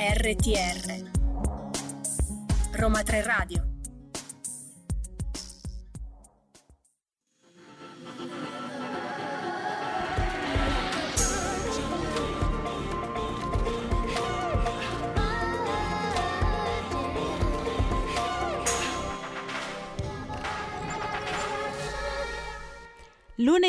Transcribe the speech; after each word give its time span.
RTR 0.00 1.10
Roma 2.72 3.02
3 3.02 3.22
Radio 3.22 3.69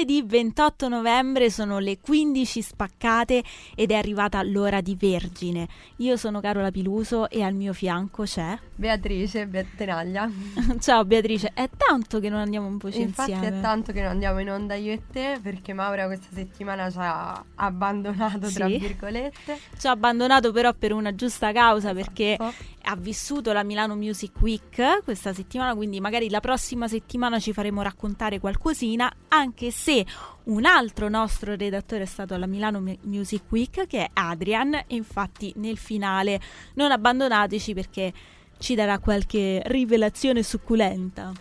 Lunedì 0.02 0.24
28 0.26 0.88
novembre 0.88 1.52
sono 1.52 1.78
le 1.78 2.00
15 2.00 2.60
spaccate 2.64 3.44
ed 3.76 3.92
è 3.92 3.94
arrivata 3.94 4.42
l'ora 4.42 4.82
di 4.82 4.96
Vergine. 5.00 5.68
Io 5.98 6.18
sono 6.18 6.40
Carola 6.40 6.72
Piluso 6.72 7.30
e 7.30 7.44
al 7.44 7.54
mio 7.54 7.72
fianco 7.72 8.24
c'è 8.24 8.58
Beatrice 8.74 9.48
Tenaglia. 9.78 10.28
Ciao 10.82 11.06
Beatrice, 11.06 11.52
è 11.54 11.70
tanto 11.78 12.20
che 12.20 12.30
non 12.30 12.40
andiamo 12.40 12.68
in 12.68 12.78
voce 12.78 12.98
Infatti 13.00 13.30
insieme. 13.30 13.60
è 13.60 13.62
tanto 13.62 13.92
che 13.92 14.02
non 14.02 14.10
andiamo 14.10 14.40
in 14.40 14.50
onda 14.50 14.74
io 14.74 14.92
e 14.94 15.02
te 15.12 15.38
perché 15.40 15.74
Maura 15.74 16.08
questa 16.08 16.30
settimana 16.34 16.90
ci 16.90 16.98
ha 17.00 17.46
abbandonato 17.54 18.48
Sì. 18.48 18.54
tra 18.56 18.66
virgolette. 18.66 19.60
Ci 19.78 19.86
ha 19.86 19.92
abbandonato 19.92 20.52
però 20.52 20.74
per 20.74 20.94
una 20.94 21.14
giusta 21.14 21.52
causa 21.52 21.94
perché 21.94 22.34
Esatto. 22.34 22.54
Ha 22.84 22.96
vissuto 22.96 23.52
la 23.54 23.64
Milano 23.64 23.96
Music 23.96 24.40
Week 24.42 25.04
questa 25.04 25.34
settimana, 25.34 25.76
quindi 25.76 26.00
magari 26.00 26.30
la 26.30 26.40
prossima 26.40 26.88
settimana 26.88 27.40
ci 27.40 27.54
faremo 27.54 27.82
raccontare 27.82 28.40
qualcosina, 28.40 29.12
anche 29.30 29.72
se 29.72 30.06
un 30.44 30.66
altro 30.66 31.10
nostro 31.10 31.56
redattore 31.56 32.04
è 32.04 32.06
stato 32.06 32.34
alla 32.34 32.48
Milano 32.48 32.82
Mu- 32.82 32.98
Music 33.04 33.44
Week 33.50 33.88
che 33.88 34.06
è 34.06 34.10
Adrian 34.14 34.74
e 34.74 34.96
infatti 34.96 35.54
nel 35.58 35.78
finale 35.78 36.40
non 36.76 36.92
abbandonateci 36.92 37.74
perché 37.74 38.14
ci 38.58 38.76
darà 38.76 39.00
qualche 39.00 39.62
rivelazione 39.66 40.44
succulenta. 40.44 41.32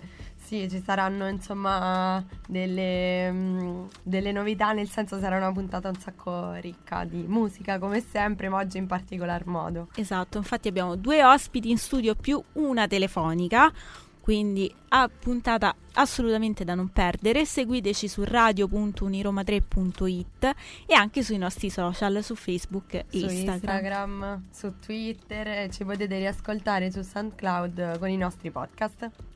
Sì, 0.51 0.69
ci 0.69 0.83
saranno 0.85 1.29
insomma 1.29 2.27
delle, 2.49 3.87
delle 4.03 4.33
novità, 4.33 4.73
nel 4.73 4.89
senso 4.89 5.21
sarà 5.21 5.37
una 5.37 5.53
puntata 5.53 5.89
un 5.89 5.95
sacco 5.95 6.55
ricca 6.55 7.05
di 7.05 7.25
musica 7.29 7.79
come 7.79 8.01
sempre, 8.01 8.49
ma 8.49 8.57
oggi 8.57 8.79
in 8.79 8.89
particolar 8.89 9.47
modo. 9.47 9.87
Esatto, 9.95 10.39
infatti 10.39 10.67
abbiamo 10.67 10.97
due 10.97 11.23
ospiti 11.23 11.71
in 11.71 11.79
studio 11.79 12.17
più 12.17 12.43
una 12.55 12.89
telefonica, 12.89 13.73
quindi 14.19 14.75
a 14.89 15.09
puntata 15.09 15.73
assolutamente 15.93 16.65
da 16.65 16.75
non 16.75 16.89
perdere. 16.89 17.45
Seguiteci 17.45 18.09
su 18.09 18.25
radio.uniroma3.it 18.25 20.55
e 20.85 20.95
anche 20.95 21.23
sui 21.23 21.39
nostri 21.39 21.71
social, 21.71 22.25
su 22.25 22.35
Facebook 22.35 22.95
e 22.95 23.07
Su 23.09 23.19
Instagram. 23.19 23.53
Instagram, 23.53 24.43
su 24.51 24.81
Twitter 24.81 25.71
ci 25.71 25.85
potete 25.85 26.19
riascoltare 26.19 26.91
su 26.91 27.03
SoundCloud 27.03 28.01
con 28.01 28.09
i 28.09 28.17
nostri 28.17 28.51
podcast. 28.51 29.30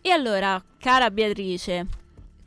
E 0.00 0.10
allora, 0.10 0.62
cara 0.78 1.10
Beatrice, 1.10 1.86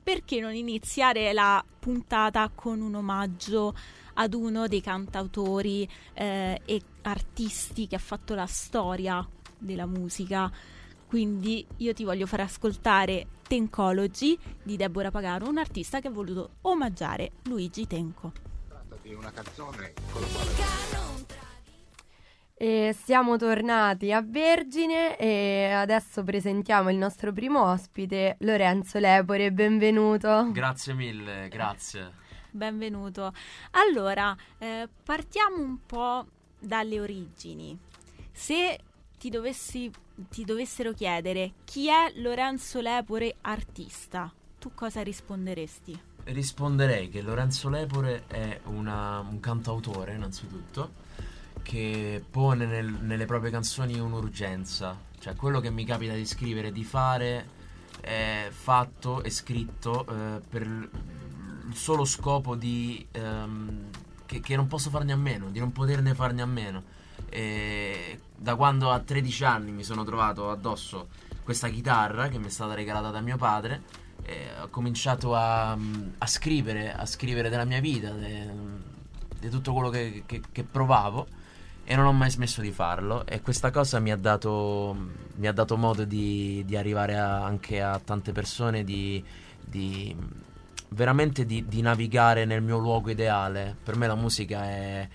perché 0.02 0.40
non 0.40 0.56
iniziare 0.56 1.32
la 1.34 1.64
puntata 1.80 2.50
con 2.54 2.82
un 2.82 2.96
omaggio 2.96 3.76
ad 4.14 4.34
uno 4.34 4.68
dei 4.68 4.82
cantautori 4.82 5.88
eh, 6.14 6.62
e 6.66 6.82
artisti 7.04 7.88
che 7.88 7.96
ha 7.96 8.00
fatto 8.00 8.34
la 8.34 8.46
storia 8.46 9.28
della 9.58 9.86
musica? 9.86 10.52
Quindi 11.08 11.66
io 11.78 11.94
ti 11.94 12.06
voglio 12.06 12.26
far 12.26 12.40
ascoltare 12.40 13.28
Tencology 13.46 14.38
di 14.64 14.78
Deborah 14.78 15.12
Pagano, 15.12 15.50
un 15.50 15.58
artista 15.58 16.00
che 16.00 16.08
ha 16.08 16.12
voluto 16.12 16.52
omaggiare 16.62 17.32
Luigi 17.44 17.86
Tenco. 17.86 18.32
tratta 18.68 18.96
di 19.02 19.14
una 19.14 19.32
canzone 19.32 19.94
con 20.10 20.22
la 20.22 20.28
quale 20.28 21.11
E 22.64 22.96
siamo 23.06 23.38
tornati 23.38 24.12
a 24.12 24.22
Vergine 24.22 25.18
e 25.18 25.72
adesso 25.74 26.24
presentiamo 26.24 26.92
il 26.92 26.96
nostro 26.96 27.34
primo 27.34 27.64
ospite, 27.64 28.36
Lorenzo 28.42 29.00
Lepore, 29.00 29.52
benvenuto. 29.52 30.48
Grazie 30.52 30.94
mille, 30.94 31.48
grazie. 31.48 32.12
Benvenuto. 32.52 33.34
Allora, 33.72 34.38
eh, 34.60 34.88
partiamo 35.04 35.56
un 35.58 35.84
po' 35.88 36.28
dalle 36.60 37.00
origini. 37.00 37.76
Se 38.32 38.78
ti, 39.18 39.32
dovessi, 39.32 39.90
ti 40.30 40.46
dovessero 40.46 40.92
chiedere 40.94 41.54
chi 41.64 41.88
è 41.90 42.12
Lorenzo 42.18 42.80
Lepore 42.80 43.38
artista, 43.42 44.32
tu 44.60 44.72
cosa 44.76 45.02
risponderesti? 45.02 46.00
Risponderei 46.26 47.10
che 47.10 47.24
Lorenzo 47.24 47.70
Lepore 47.70 48.26
è 48.28 48.60
una- 48.66 49.18
un 49.28 49.40
cantautore, 49.40 50.14
innanzitutto, 50.14 51.10
che 51.64 52.24
pone 52.30 52.66
nel- 52.66 52.92
nelle 53.02 53.26
proprie 53.26 53.52
canzoni 53.52 54.00
un'urgenza. 54.00 54.98
Cioè, 55.20 55.36
quello 55.36 55.60
che 55.60 55.70
mi 55.70 55.86
capita 55.86 56.14
di 56.14 56.26
scrivere, 56.26 56.72
di 56.72 56.84
fare, 56.84 57.60
è 58.02 58.48
fatto 58.50 59.22
e 59.24 59.30
scritto 59.30 60.06
eh, 60.08 60.42
per 60.50 60.62
il 60.64 60.90
solo 61.74 62.06
scopo 62.06 62.56
di... 62.56 63.06
ehm, 63.12 63.90
che, 64.26 64.40
che 64.40 64.56
non 64.56 64.68
posso 64.68 64.90
farne 64.90 65.12
a 65.12 65.18
meno, 65.18 65.50
di 65.50 65.60
non 65.60 65.72
poterne 65.72 66.14
farne 66.16 66.42
a 66.42 66.46
meno. 66.46 66.84
E 67.30 68.20
da 68.36 68.56
quando 68.56 68.90
a 68.92 69.00
13 69.00 69.44
anni 69.44 69.72
mi 69.72 69.84
sono 69.84 70.04
trovato 70.04 70.50
addosso 70.50 71.10
questa 71.44 71.68
chitarra 71.70 72.28
che 72.30 72.40
mi 72.40 72.46
è 72.48 72.50
stata 72.50 72.74
regalata 72.74 73.10
da 73.10 73.22
mio 73.22 73.38
padre, 73.38 73.84
ho 74.62 74.68
cominciato 74.70 75.36
a, 75.36 75.72
a 75.72 76.28
scrivere, 76.28 76.94
a 76.94 77.06
scrivere 77.06 77.50
della 77.50 77.66
mia 77.66 77.80
vita, 77.82 78.12
di 78.12 79.50
tutto 79.50 79.74
quello 79.74 79.90
che, 79.90 80.24
che- 80.26 80.42
che 80.52 80.64
provavo 80.64 81.28
e 81.84 81.96
non 81.96 82.06
ho 82.06 82.14
mai 82.14 82.30
smesso 82.30 82.62
di 82.62 82.72
farlo 82.72 83.26
e 83.26 83.42
questa 83.42 83.70
cosa 83.72 84.00
mi 84.00 84.12
ha 84.12 84.16
dato, 84.16 84.96
mi 85.36 85.48
ha 85.48 85.52
dato 85.52 85.76
modo 85.78 86.06
di, 86.06 86.64
di 86.66 86.76
arrivare 86.78 87.18
a- 87.18 87.44
anche 87.44 87.82
a 87.82 88.00
tante 88.00 88.32
persone, 88.32 88.84
di, 88.84 89.24
di- 89.60 90.16
veramente 90.90 91.46
di, 91.46 91.66
di 91.68 91.82
navigare 91.82 92.46
nel 92.46 92.62
mio 92.62 92.78
luogo 92.78 93.10
ideale. 93.10 93.76
Per 93.84 93.96
me 93.96 94.08
la 94.08 94.16
musica 94.16 94.64
è, 94.64 95.08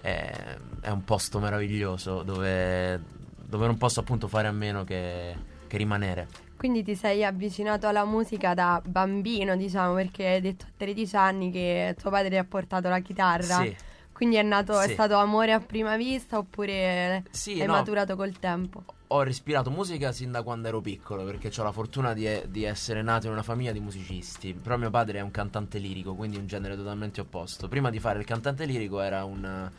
è- 0.00 0.56
è 0.80 0.88
un 0.90 1.04
posto 1.04 1.38
meraviglioso 1.38 2.22
dove, 2.22 3.00
dove 3.44 3.66
non 3.66 3.76
posso 3.76 4.00
appunto 4.00 4.28
fare 4.28 4.48
a 4.48 4.52
meno 4.52 4.84
che, 4.84 5.34
che 5.66 5.76
rimanere. 5.76 6.28
Quindi 6.56 6.84
ti 6.84 6.94
sei 6.94 7.24
avvicinato 7.24 7.88
alla 7.88 8.04
musica 8.04 8.54
da 8.54 8.80
bambino, 8.84 9.56
diciamo, 9.56 9.94
perché 9.94 10.26
hai 10.28 10.40
detto 10.40 10.64
a 10.66 10.72
13 10.76 11.16
anni 11.16 11.50
che 11.50 11.96
tuo 12.00 12.08
padre 12.10 12.28
ti 12.30 12.36
ha 12.36 12.44
portato 12.44 12.88
la 12.88 13.00
chitarra. 13.00 13.62
Sì. 13.62 13.76
Quindi 14.12 14.36
è 14.36 14.42
nato, 14.42 14.78
è 14.80 14.86
Sì. 14.86 14.92
stato 14.92 15.16
amore 15.16 15.52
a 15.52 15.60
prima 15.60 15.96
vista 15.96 16.38
oppure 16.38 17.24
Sì, 17.30 17.60
hai 17.60 17.66
no. 17.66 17.72
maturato 17.72 18.14
col 18.16 18.38
tempo? 18.38 18.82
ho 19.14 19.22
respirato 19.22 19.70
musica 19.70 20.10
sin 20.10 20.30
da 20.30 20.42
quando 20.42 20.68
ero 20.68 20.80
piccolo 20.80 21.22
perché 21.24 21.52
ho 21.54 21.62
la 21.62 21.70
fortuna 21.72 22.14
di, 22.14 22.26
di 22.48 22.64
essere 22.64 23.02
nato 23.02 23.26
in 23.26 23.32
una 23.32 23.42
famiglia 23.42 23.70
di 23.70 23.78
musicisti. 23.80 24.54
Però 24.54 24.78
mio 24.78 24.88
padre 24.88 25.18
è 25.18 25.20
un 25.20 25.30
cantante 25.30 25.76
lirico, 25.78 26.14
quindi 26.14 26.38
un 26.38 26.46
genere 26.46 26.76
totalmente 26.76 27.20
opposto. 27.20 27.68
Prima 27.68 27.90
di 27.90 28.00
fare 28.00 28.18
il 28.20 28.24
cantante 28.24 28.64
lirico 28.64 29.02
era 29.02 29.24
un, 29.24 29.70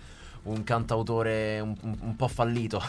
un 0.43 0.63
cantautore 0.63 1.59
un, 1.61 1.75
un- 1.81 1.97
un 2.01 2.15
po' 2.15 2.27
fallito, 2.27 2.79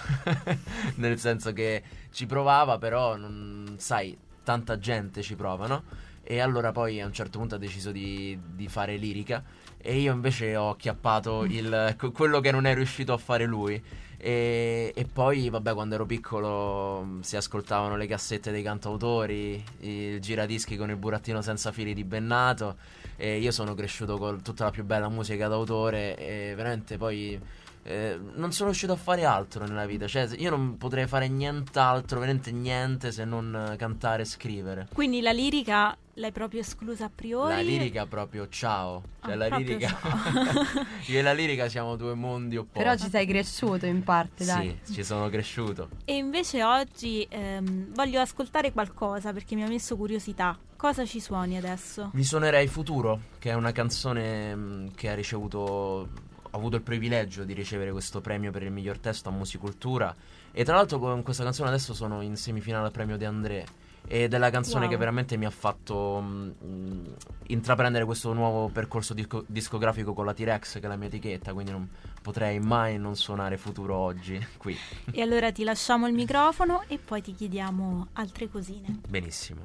nel 0.97 1.19
senso 1.19 1.55
che 1.55 1.83
ci 2.13 2.27
provava, 2.27 2.77
però 2.77 3.17
non, 3.17 3.77
sai, 3.79 4.15
tanta 4.43 4.79
gente 4.79 5.23
ci 5.23 5.37
prova, 5.37 5.67
no? 5.67 5.83
E 6.23 6.41
allora 6.41 6.73
poi 6.73 7.01
a 7.01 7.07
un 7.07 7.13
certo 7.15 7.39
punto 7.39 7.55
ha 7.55 7.59
deciso 7.59 7.91
di, 7.91 8.39
di 8.55 8.69
fare 8.69 8.97
lirica 8.97 9.43
e 9.87 9.99
io 9.99 10.15
invece 10.15 10.57
ho 10.57 10.71
acchiappato 10.71 11.45
il- 11.45 11.95
que- 11.99 12.11
quello 12.11 12.41
che 12.41 12.51
non 12.51 12.65
è 12.65 12.75
riuscito 12.75 13.13
a 13.13 13.19
fare 13.19 13.45
lui. 13.45 13.81
E, 14.17 14.91
e 14.95 15.05
poi, 15.05 15.51
vabbè, 15.51 15.75
quando 15.75 15.97
ero 15.97 16.07
piccolo 16.07 17.03
mh, 17.03 17.21
si 17.21 17.37
ascoltavano 17.37 17.95
le 17.95 18.07
cassette 18.07 18.51
dei 18.51 18.63
cantautori, 18.63 19.63
il 19.81 20.19
giradischi 20.21 20.79
con 20.79 20.89
il 20.89 20.97
burattino 20.97 21.43
senza 21.43 21.71
fili 21.71 21.93
di 21.93 22.05
Bennato. 22.05 22.77
E 23.17 23.37
io 23.39 23.51
sono 23.51 23.75
cresciuto 23.75 24.17
con 24.17 24.41
tutta 24.41 24.65
la 24.65 24.71
più 24.71 24.85
bella 24.85 25.11
musica 25.11 25.49
d'autore. 25.49 26.17
E 26.17 26.55
veramente 26.57 26.97
poi 26.97 27.39
eh, 27.87 28.19
non 28.35 28.51
sono 28.53 28.71
riuscito 28.71 28.93
a 28.93 28.97
fare 28.97 29.25
altro 29.25 29.67
nella 29.67 29.85
vita. 29.87 30.07
Cioè, 30.07 30.29
io 30.39 30.51
non 30.51 30.77
potrei 30.79 31.07
fare 31.07 31.29
nient'altro, 31.29 32.19
veramente 32.19 32.51
niente 32.51 33.13
se 33.13 33.25
non 33.25 33.71
eh, 33.73 33.77
cantare 33.77 34.23
e 34.23 34.25
scrivere. 34.25 34.89
Quindi 34.93 35.21
la 35.21 35.33
lirica 35.33 35.97
l'hai 36.15 36.33
proprio 36.33 36.61
esclusa 36.61 37.07
a 37.07 37.11
priori? 37.15 37.53
La 37.55 37.61
lirica 37.61 38.07
proprio 38.07 38.49
ciao. 38.49 39.03
Cioè, 39.23 39.33
Ah, 39.33 39.37
la 39.37 39.47
proprio 39.49 39.67
lirica. 39.69 39.89
ciao. 40.01 40.85
io 41.09 41.19
e 41.19 41.23
la 41.23 41.33
lirica 41.33 41.69
siamo 41.69 41.97
due 41.97 42.15
mondi 42.15 42.57
opposti. 42.57 42.79
Però 42.79 42.97
ci 42.97 43.09
sei 43.11 43.27
cresciuto 43.27 43.85
in 43.87 44.03
parte, 44.03 44.45
dai. 44.47 44.79
Sì, 44.83 44.93
ci 44.95 45.05
sono 45.05 45.29
cresciuto. 45.29 45.89
E 46.07 46.15
invece 46.17 46.63
oggi 46.65 47.27
ehm, 47.29 47.93
voglio 47.93 48.21
ascoltare 48.21 48.73
qualcosa 48.73 49.33
perché 49.35 49.55
mi 49.57 49.63
ha 49.63 49.69
messo 49.69 49.97
curiosità. 49.97 50.59
Cosa 50.77 51.05
ci 51.05 51.21
suoni 51.21 51.57
adesso? 51.57 52.11
Vi 52.15 52.25
suonerei 52.25 52.67
Futuro, 52.67 53.21
che 53.39 53.51
è 53.51 53.55
una 53.55 53.73
canzone 53.73 54.55
mh, 54.55 54.95
che 54.95 55.11
ha 55.11 55.15
ricevuto. 55.15 56.33
Ho 56.55 56.59
avuto 56.59 56.77
il 56.77 56.83
privilegio 56.83 57.43
di 57.45 57.53
ricevere 57.53 57.91
questo 57.91 58.21
premio 58.21 58.53
per 58.53 58.63
il 58.63 58.71
miglior 58.71 58.99
testo 58.99 59.29
a 59.29 59.33
musicultura. 59.33 60.15
E 60.53 60.63
tra 60.65 60.77
l'altro 60.77 61.01
con 61.01 61.23
questa 61.25 61.43
canzone 61.43 61.69
adesso 61.69 61.95
sono 61.95 62.21
in 62.23 62.37
semifinale 62.37 62.87
al 62.87 62.93
premio 62.93 63.17
De 63.17 63.27
André. 63.27 63.65
ed 64.07 64.35
è 64.35 64.39
la 64.39 64.51
canzone 64.51 64.83
Wow. 64.83 64.91
che 64.91 64.97
veramente 64.99 65.37
mi 65.39 65.47
ha 65.47 65.51
fatto 65.51 66.21
mm, 66.23 67.05
intraprendere 67.49 68.05
questo 68.05 68.33
nuovo 68.35 68.69
percorso 68.69 69.15
disco- 69.15 69.45
discografico 69.49 70.13
con 70.13 70.27
la 70.27 70.35
T-Rex 70.35 70.75
che 70.75 70.81
è 70.85 70.89
la 70.89 70.97
mia 70.97 71.09
etichetta, 71.09 71.53
quindi 71.55 71.73
non 71.73 71.89
potrei 72.23 72.61
mai 72.61 72.99
non 72.99 73.17
suonare 73.17 73.57
futuro 73.57 73.97
oggi 73.97 74.39
qui. 74.59 74.77
E 75.11 75.23
allora 75.23 75.51
ti 75.53 75.65
lasciamo 75.65 76.07
il 76.07 76.13
microfono 76.15 76.85
e 76.87 76.99
poi 76.99 77.21
ti 77.23 77.33
chiediamo 77.35 78.09
altre 78.13 78.49
cosine. 78.49 79.01
Benissimo. 79.09 79.63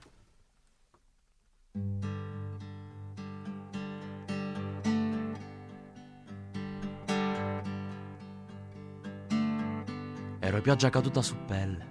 Ero 10.50 10.62
pioggia 10.62 10.90
caduta 10.90 11.22
su 11.22 11.36
pelle. 11.46 11.86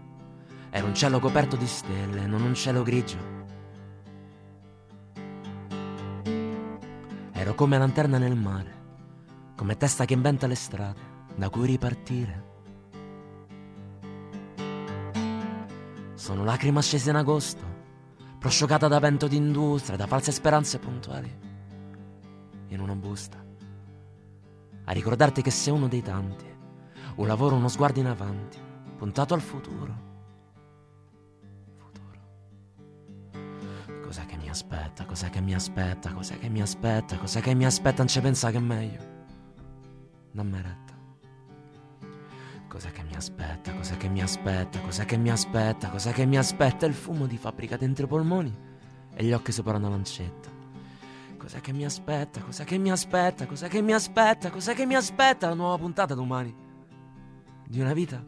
Era 0.70 0.84
un 0.84 0.92
cielo 0.92 1.20
coperto 1.20 1.54
di 1.54 1.68
stelle, 1.68 2.26
non 2.26 2.42
un 2.42 2.56
cielo 2.56 2.82
grigio. 2.82 3.16
Ero 7.30 7.54
come 7.54 7.78
lanterna 7.78 8.18
nel 8.18 8.34
mare, 8.34 8.74
come 9.54 9.76
testa 9.76 10.04
che 10.04 10.14
inventa 10.14 10.48
le 10.48 10.56
strade 10.56 11.00
da 11.36 11.48
cui 11.50 11.66
ripartire. 11.68 12.46
Sono 16.14 16.42
lacrime 16.42 16.82
scese 16.82 17.10
in 17.10 17.16
agosto, 17.16 17.62
prosciugata 18.40 18.88
da 18.88 18.98
vento 18.98 19.28
d'industria, 19.28 19.96
da 19.96 20.08
false 20.08 20.32
speranze 20.32 20.80
puntuali. 20.80 21.32
In 22.70 22.80
una 22.80 22.96
busta. 22.96 23.38
A 24.82 24.90
ricordarti 24.90 25.42
che 25.42 25.52
sei 25.52 25.72
uno 25.72 25.86
dei 25.86 26.02
tanti. 26.02 26.56
Un 27.18 27.26
lavoro, 27.26 27.56
uno 27.56 27.66
sguardo 27.66 27.98
in 27.98 28.06
avanti, 28.06 28.58
puntato 28.96 29.34
al 29.34 29.40
futuro. 29.40 29.92
Futuro. 31.74 32.20
Cos'è 34.04 34.24
che 34.24 34.36
mi 34.36 34.48
aspetta? 34.48 35.04
Cos'è 35.04 35.28
che 35.28 35.40
mi 35.40 35.52
aspetta? 35.52 36.12
Cos'è 36.12 36.38
che 36.38 36.48
mi 36.48 36.62
aspetta? 36.62 37.18
Cos'è 37.18 37.40
che 37.40 37.54
mi 37.54 37.66
aspetta? 37.66 37.96
Non 37.96 38.06
ci 38.06 38.20
pensa 38.20 38.52
che 38.52 38.58
è 38.58 38.60
meglio. 38.60 39.00
Dammi 40.30 40.62
retta. 40.62 40.94
Cos'è 42.68 42.92
che 42.92 43.02
mi 43.02 43.16
aspetta? 43.16 43.74
Cos'è 43.74 43.96
che 43.96 44.08
mi 44.08 44.22
aspetta? 44.22 44.78
Cos'è 44.78 45.04
che 45.04 45.16
mi 45.16 45.30
aspetta? 45.30 45.88
Cos'è 45.88 46.12
che 46.12 46.24
mi 46.24 46.38
aspetta? 46.38 46.86
Il 46.86 46.94
fumo 46.94 47.26
di 47.26 47.36
fabbrica 47.36 47.76
dentro 47.76 48.04
i 48.04 48.08
polmoni 48.08 48.56
e 49.12 49.24
gli 49.24 49.32
occhi 49.32 49.50
sopra 49.50 49.76
una 49.76 49.88
lancetta. 49.88 50.50
Cos'è 51.36 51.60
che 51.60 51.72
mi 51.72 51.84
aspetta? 51.84 52.40
Cos'è 52.42 52.62
che 52.62 52.78
mi 52.78 52.92
aspetta? 52.92 53.44
Cos'è 53.44 53.66
che 53.66 53.82
mi 53.82 53.92
aspetta? 53.92 54.50
Cos'è 54.50 54.72
che 54.72 54.86
mi 54.86 54.94
aspetta? 54.94 55.48
La 55.48 55.54
nuova 55.54 55.78
puntata 55.78 56.14
domani 56.14 56.66
di 57.68 57.80
una 57.80 57.92
vita 57.92 58.24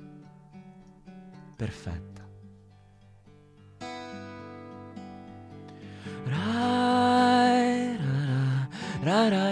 perfetta. 1.57 2.29
Rai, 6.25 7.97
ra, 7.97 8.69
ra, 9.03 9.29
ra. 9.29 9.51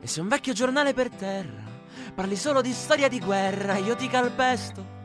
E 0.00 0.08
se 0.08 0.20
un 0.20 0.28
vecchio 0.28 0.52
giornale 0.52 0.94
per 0.94 1.10
terra 1.10 1.64
parli 2.14 2.36
solo 2.36 2.60
di 2.60 2.72
storia 2.72 3.08
di 3.08 3.18
guerra, 3.18 3.76
io 3.76 3.96
ti 3.96 4.06
calpesto. 4.06 4.95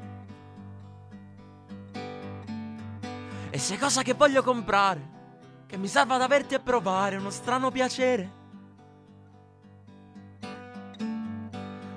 Se 3.61 3.77
cosa 3.77 4.01
che 4.01 4.15
voglio 4.15 4.41
comprare, 4.41 5.09
che 5.67 5.77
mi 5.77 5.87
serva 5.87 6.15
ad 6.15 6.21
averti 6.23 6.55
a 6.55 6.59
provare 6.59 7.17
uno 7.17 7.29
strano 7.29 7.69
piacere. 7.69 8.31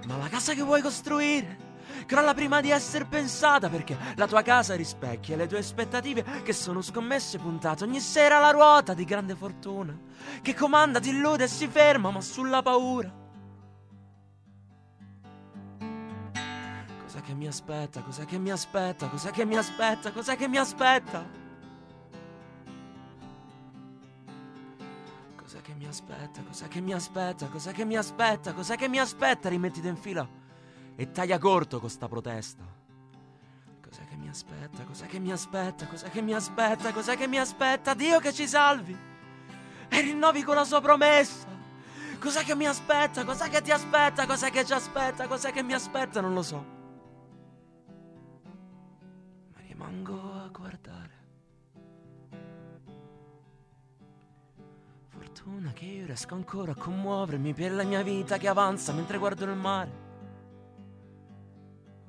Ma 0.06 0.16
la 0.18 0.28
casa 0.28 0.52
che 0.52 0.62
vuoi 0.62 0.82
costruire 0.82 1.56
crolla 2.04 2.34
prima 2.34 2.60
di 2.60 2.70
essere 2.70 3.06
pensata 3.06 3.70
perché 3.70 3.96
la 4.16 4.26
tua 4.26 4.42
casa 4.42 4.76
rispecchia 4.76 5.36
le 5.36 5.46
tue 5.46 5.58
aspettative 5.58 6.42
che 6.42 6.52
sono 6.52 6.82
scommesse 6.82 7.38
puntate 7.38 7.84
ogni 7.84 8.00
sera 8.00 8.36
alla 8.36 8.50
ruota 8.50 8.92
di 8.92 9.06
grande 9.06 9.34
fortuna 9.34 9.98
che 10.42 10.54
comanda, 10.54 11.00
ti 11.00 11.08
illude 11.08 11.44
e 11.44 11.48
si 11.48 11.66
ferma 11.66 12.10
ma 12.10 12.20
sulla 12.20 12.60
paura. 12.60 13.10
Cos'è 17.04 17.22
che 17.22 17.32
mi 17.32 17.46
aspetta? 17.46 18.02
Cos'è 18.02 18.26
che 18.26 18.38
mi 18.38 18.50
aspetta? 18.50 19.08
Cos'è 19.08 19.30
che 19.30 19.46
mi 19.46 19.56
aspetta? 19.56 20.12
Cos'è 20.12 20.36
che 20.36 20.46
mi 20.46 20.58
aspetta? 20.58 21.42
Che 25.64 25.72
mi 25.72 25.86
aspetta? 25.86 26.42
Cos'è 26.42 26.68
che 26.68 26.80
mi 26.82 26.92
aspetta? 26.92 27.46
Cos'è 27.46 27.72
che 27.72 27.84
mi 27.86 27.96
aspetta? 27.96 28.52
Cos'è 28.52 28.76
che 28.76 28.86
mi 28.86 28.98
aspetta? 28.98 29.48
Rimettiti 29.48 29.88
in 29.88 29.96
fila 29.96 30.28
e 30.94 31.10
taglia 31.10 31.38
corto 31.38 31.80
con 31.80 31.88
sta 31.88 32.06
protesta. 32.06 32.62
Cos'è 33.82 34.06
che 34.06 34.16
mi 34.16 34.28
aspetta? 34.28 34.82
Cos'è 34.84 35.06
che 35.06 35.18
mi 35.18 35.32
aspetta? 35.32 35.86
Cos'è 35.86 36.10
che 36.10 36.20
mi 36.20 36.34
aspetta? 36.34 36.92
Cos'è 36.92 37.16
che 37.16 37.26
mi 37.26 37.38
aspetta? 37.38 37.94
Dio 37.94 38.18
che 38.20 38.34
ci 38.34 38.46
salvi 38.46 38.94
e 39.88 40.00
rinnovi 40.02 40.42
con 40.42 40.54
la 40.54 40.64
sua 40.64 40.82
promessa. 40.82 41.48
Cos'è 42.18 42.44
che 42.44 42.54
mi 42.54 42.66
aspetta? 42.66 43.24
Cos'è 43.24 43.48
che 43.48 43.62
ti 43.62 43.70
aspetta? 43.70 44.26
Cos'è 44.26 44.50
che 44.50 44.66
ci 44.66 44.72
aspetta? 44.74 45.26
Cos'è 45.26 45.50
che 45.50 45.62
mi 45.62 45.72
aspetta? 45.72 46.20
Non 46.20 46.34
lo 46.34 46.42
so. 46.42 46.64
Ma 49.52 49.60
rimango 49.66 50.34
a 50.34 50.48
guardare. 50.48 51.13
Fortuna 55.44 55.72
che 55.74 55.84
io 55.84 56.06
riesco 56.06 56.34
ancora 56.34 56.72
a 56.72 56.74
commuovermi 56.74 57.52
per 57.52 57.72
la 57.72 57.82
mia 57.82 58.02
vita 58.02 58.38
che 58.38 58.48
avanza 58.48 58.94
mentre 58.94 59.18
guardo 59.18 59.44
il 59.44 59.54
mare. 59.54 59.90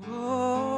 Oh, 0.07 0.74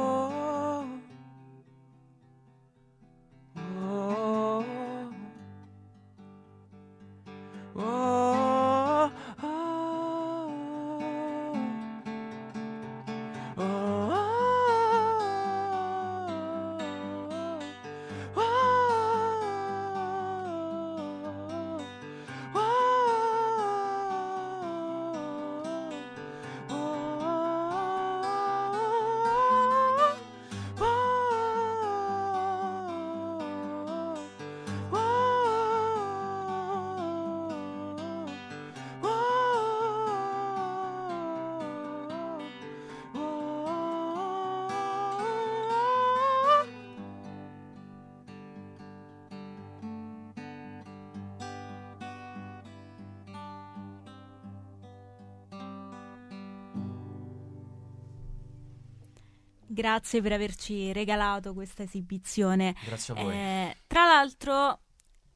Grazie 59.78 60.20
per 60.20 60.32
averci 60.32 60.92
regalato 60.92 61.54
questa 61.54 61.84
esibizione. 61.84 62.74
Grazie 62.84 63.14
a 63.14 63.22
voi. 63.22 63.32
Eh, 63.32 63.76
tra 63.86 64.06
l'altro 64.06 64.80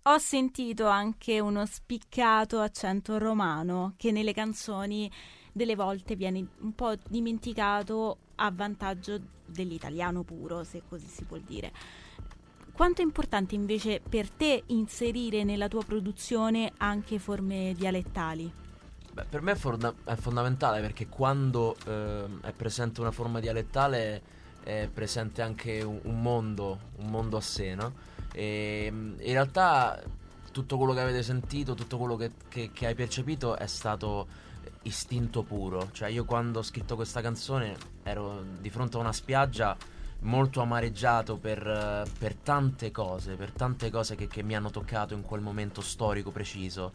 ho 0.02 0.18
sentito 0.18 0.88
anche 0.88 1.38
uno 1.38 1.64
spiccato 1.64 2.58
accento 2.58 3.18
romano 3.18 3.94
che 3.96 4.10
nelle 4.10 4.32
canzoni 4.32 5.08
delle 5.52 5.76
volte 5.76 6.16
viene 6.16 6.44
un 6.58 6.74
po' 6.74 6.96
dimenticato 7.08 8.16
a 8.34 8.50
vantaggio 8.50 9.20
dell'italiano 9.46 10.24
puro, 10.24 10.64
se 10.64 10.82
così 10.88 11.06
si 11.06 11.22
può 11.22 11.36
dire. 11.38 11.70
Quanto 12.72 13.00
è 13.00 13.04
importante 13.04 13.54
invece 13.54 14.00
per 14.00 14.28
te 14.28 14.64
inserire 14.66 15.44
nella 15.44 15.68
tua 15.68 15.84
produzione 15.84 16.72
anche 16.78 17.20
forme 17.20 17.74
dialettali? 17.76 18.61
Beh, 19.12 19.24
per 19.28 19.42
me 19.42 19.52
è, 19.52 19.54
fonda- 19.54 19.94
è 20.04 20.14
fondamentale 20.14 20.80
perché 20.80 21.06
quando 21.08 21.76
ehm, 21.86 22.40
è 22.40 22.52
presente 22.52 23.00
una 23.00 23.10
forma 23.10 23.40
dialettale 23.40 24.22
è 24.62 24.88
presente 24.92 25.42
anche 25.42 25.82
un, 25.82 26.22
mondo, 26.22 26.78
un 26.96 27.10
mondo 27.10 27.36
a 27.36 27.40
sé, 27.40 27.74
no? 27.74 27.92
E 28.32 28.88
mm, 28.90 29.14
in 29.20 29.32
realtà 29.32 30.00
tutto 30.50 30.76
quello 30.78 30.94
che 30.94 31.00
avete 31.00 31.22
sentito, 31.22 31.74
tutto 31.74 31.98
quello 31.98 32.16
che, 32.16 32.30
che- 32.48 32.70
che 32.72 32.86
hai 32.86 32.94
percepito 32.94 33.56
è 33.56 33.66
stato 33.66 34.26
istinto 34.82 35.42
puro. 35.42 35.90
Cioè 35.92 36.08
io 36.08 36.24
quando 36.24 36.60
ho 36.60 36.62
scritto 36.62 36.94
questa 36.94 37.20
canzone 37.20 37.76
ero 38.02 38.42
di 38.60 38.70
fronte 38.70 38.96
a 38.96 39.00
una 39.00 39.12
spiaggia 39.12 39.76
molto 40.20 40.60
amareggiato 40.60 41.36
per, 41.36 42.04
per 42.18 42.34
tante 42.36 42.90
cose, 42.92 43.34
per 43.34 43.50
tante 43.50 43.90
cose 43.90 44.14
che, 44.14 44.28
che 44.28 44.42
mi 44.42 44.54
hanno 44.54 44.70
toccato 44.70 45.14
in 45.14 45.22
quel 45.22 45.40
momento 45.40 45.80
storico 45.80 46.30
preciso, 46.30 46.92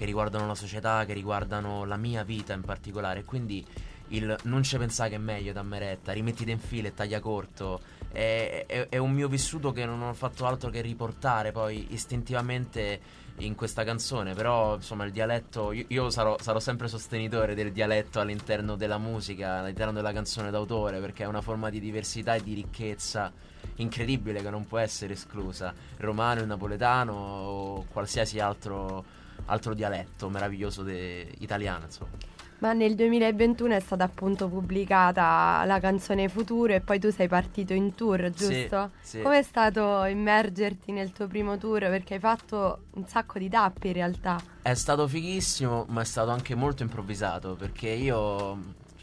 che 0.00 0.06
riguardano 0.06 0.46
la 0.46 0.54
società, 0.54 1.04
che 1.04 1.12
riguardano 1.12 1.84
la 1.84 1.98
mia 1.98 2.24
vita 2.24 2.54
in 2.54 2.62
particolare. 2.62 3.22
Quindi 3.22 3.62
il 4.08 4.34
non 4.44 4.62
ci 4.62 4.78
pensare 4.78 5.10
che 5.10 5.16
è 5.16 5.18
meglio 5.18 5.52
da 5.52 5.62
meretta, 5.62 6.12
rimettiti 6.12 6.50
in 6.50 6.58
fila 6.58 6.88
e 6.88 6.94
taglia 6.94 7.20
corto. 7.20 7.82
È, 8.10 8.64
è, 8.66 8.88
è, 8.88 8.96
un 8.96 9.12
mio 9.12 9.28
vissuto 9.28 9.72
che 9.72 9.84
non 9.84 10.00
ho 10.00 10.14
fatto 10.14 10.46
altro 10.46 10.70
che 10.70 10.80
riportare 10.80 11.52
poi 11.52 11.88
istintivamente 11.90 12.98
in 13.40 13.54
questa 13.54 13.84
canzone. 13.84 14.32
Però, 14.32 14.76
insomma, 14.76 15.04
il 15.04 15.12
dialetto. 15.12 15.70
Io, 15.72 15.84
io 15.88 16.08
sarò, 16.08 16.38
sarò, 16.40 16.60
sempre 16.60 16.88
sostenitore 16.88 17.54
del 17.54 17.70
dialetto 17.70 18.20
all'interno 18.20 18.76
della 18.76 18.96
musica, 18.96 19.58
all'interno 19.58 19.92
della 19.92 20.14
canzone 20.14 20.50
d'autore, 20.50 20.98
perché 21.00 21.24
è 21.24 21.26
una 21.26 21.42
forma 21.42 21.68
di 21.68 21.78
diversità 21.78 22.36
e 22.36 22.42
di 22.42 22.54
ricchezza 22.54 23.30
incredibile 23.76 24.40
che 24.40 24.48
non 24.48 24.66
può 24.66 24.78
essere 24.78 25.12
esclusa. 25.12 25.74
Il 25.98 26.04
romano, 26.06 26.40
il 26.40 26.46
napoletano 26.46 27.12
o 27.12 27.84
qualsiasi 27.90 28.40
altro, 28.40 29.18
altro 29.46 29.74
dialetto 29.74 30.28
meraviglioso 30.28 30.82
de- 30.82 31.32
italiano, 31.38 31.84
insomma. 31.84 32.10
Ma 32.60 32.74
nel 32.74 32.94
2021 32.94 33.74
è 33.74 33.80
stata 33.80 34.04
appunto 34.04 34.46
pubblicata 34.48 35.62
la 35.64 35.80
canzone 35.80 36.28
Futuro 36.28 36.74
e 36.74 36.80
poi 36.82 36.98
tu 36.98 37.10
sei 37.10 37.26
partito 37.26 37.72
in 37.72 37.94
tour, 37.94 38.28
giusto? 38.30 38.90
Sì, 39.00 39.16
sì. 39.16 39.22
Com'è 39.22 39.42
stato 39.42 40.04
immergerti 40.04 40.92
nel 40.92 41.10
tuo 41.12 41.26
primo 41.26 41.56
tour? 41.56 41.80
Perché 41.88 42.14
hai 42.14 42.20
fatto 42.20 42.82
un 42.92 43.06
sacco 43.06 43.38
di 43.38 43.48
tappe 43.48 43.88
in 43.88 43.94
realtà. 43.94 44.38
È 44.60 44.74
stato 44.74 45.08
fighissimo, 45.08 45.86
ma 45.88 46.02
è 46.02 46.04
stato 46.04 46.30
anche 46.30 46.54
molto 46.54 46.82
improvvisato 46.82 47.54
perché 47.54 47.88
io 47.88 48.58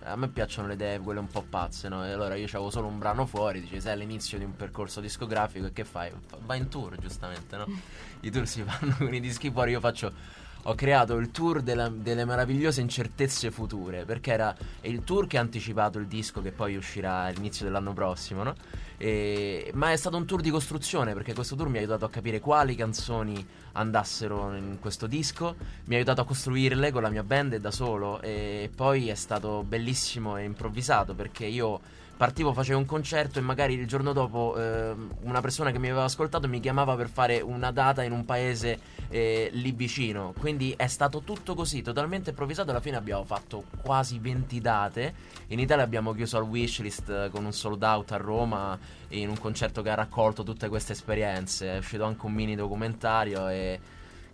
a 0.07 0.15
me 0.15 0.29
piacciono 0.29 0.67
le 0.67 0.73
idee 0.73 0.99
quelle 0.99 1.19
un 1.19 1.27
po' 1.27 1.43
pazze, 1.47 1.89
no? 1.89 2.05
E 2.05 2.11
allora 2.11 2.35
io 2.35 2.45
avevo 2.45 2.69
solo 2.69 2.87
un 2.87 2.97
brano 2.97 3.25
fuori, 3.25 3.61
dici, 3.61 3.79
sei 3.81 3.93
all'inizio 3.93 4.37
di 4.37 4.43
un 4.43 4.55
percorso 4.55 5.01
discografico 5.01 5.67
e 5.67 5.73
che 5.73 5.83
fai? 5.83 6.11
Vai 6.45 6.59
in 6.59 6.69
tour, 6.69 6.97
giustamente, 6.97 7.57
no? 7.57 7.65
I 8.21 8.31
tour 8.31 8.47
si 8.47 8.63
fanno 8.63 8.95
con 8.97 9.13
i 9.13 9.19
dischi 9.19 9.51
fuori, 9.51 9.71
io 9.71 9.79
faccio 9.79 10.45
ho 10.63 10.75
creato 10.75 11.15
il 11.15 11.31
tour 11.31 11.61
della, 11.61 11.87
delle 11.87 12.25
meravigliose 12.25 12.81
incertezze 12.81 13.51
future, 13.51 14.03
perché 14.03 14.33
era 14.33 14.55
il 14.81 15.03
tour 15.03 15.25
che 15.25 15.37
ha 15.37 15.41
anticipato 15.41 15.97
il 15.97 16.07
disco 16.07 16.41
che 16.41 16.51
poi 16.51 16.75
uscirà 16.75 17.23
all'inizio 17.23 17.63
dell'anno 17.63 17.93
prossimo, 17.93 18.43
no? 18.43 18.53
E, 18.99 19.69
ma 19.75 19.91
è 19.91 19.95
stato 19.95 20.17
un 20.17 20.25
tour 20.25 20.41
di 20.41 20.49
costruzione, 20.49 21.13
perché 21.13 21.33
questo 21.33 21.55
tour 21.55 21.69
mi 21.69 21.77
ha 21.77 21.79
aiutato 21.79 22.05
a 22.05 22.09
capire 22.09 22.39
quali 22.39 22.75
canzoni 22.75 23.45
andassero 23.73 24.55
in 24.55 24.77
questo 24.79 25.05
disco, 25.05 25.55
mi 25.85 25.93
ha 25.93 25.97
aiutato 25.97 26.21
a 26.21 26.25
costruirle 26.25 26.91
con 26.91 27.03
la 27.03 27.09
mia 27.09 27.23
band 27.23 27.53
e 27.53 27.59
da 27.59 27.69
solo, 27.71 28.19
e 28.21 28.71
poi 28.75 29.09
è 29.09 29.15
stato 29.15 29.63
bellissimo 29.63 30.37
e 30.37 30.43
improvvisato, 30.43 31.13
perché 31.13 31.45
io 31.45 31.79
partivo, 32.17 32.51
facevo 32.51 32.79
un 32.79 32.85
concerto 32.85 33.37
e 33.39 33.41
magari 33.41 33.75
il 33.75 33.87
giorno 33.87 34.11
dopo 34.11 34.55
eh, 34.57 34.93
una 35.21 35.39
persona 35.39 35.71
che 35.71 35.77
mi 35.77 35.87
aveva 35.87 36.05
ascoltato 36.05 36.47
mi 36.47 36.59
chiamava 36.59 36.95
per 36.95 37.09
fare 37.09 37.39
una 37.39 37.71
data 37.71 38.03
in 38.03 38.11
un 38.11 38.25
paese 38.25 38.79
eh, 39.09 39.49
lì 39.53 39.71
vicino. 39.71 40.33
Quindi 40.37 40.73
è 40.75 40.87
stato 40.87 41.21
tutto 41.21 41.53
così, 41.53 41.81
totalmente 41.81 42.31
improvvisato. 42.31 42.71
Alla 42.71 42.81
fine 42.81 42.97
abbiamo 42.97 43.23
fatto 43.23 43.65
quasi 43.81 44.17
20 44.19 44.59
date. 44.59 45.13
In 45.47 45.59
Italia 45.59 45.83
abbiamo 45.83 46.13
chiuso 46.13 46.37
al 46.37 46.43
wishlist 46.43 47.09
eh, 47.09 47.29
con 47.31 47.45
un 47.45 47.53
sold 47.53 47.83
out 47.83 48.11
a 48.11 48.17
Roma 48.17 48.77
in 49.09 49.29
un 49.29 49.37
concerto 49.37 49.81
che 49.81 49.89
ha 49.91 49.95
raccolto 49.95 50.43
tutte 50.43 50.67
queste 50.67 50.93
esperienze. 50.93 51.75
È 51.75 51.77
uscito 51.77 52.03
anche 52.03 52.25
un 52.25 52.33
mini 52.33 52.55
documentario 52.55 53.47
e 53.47 53.79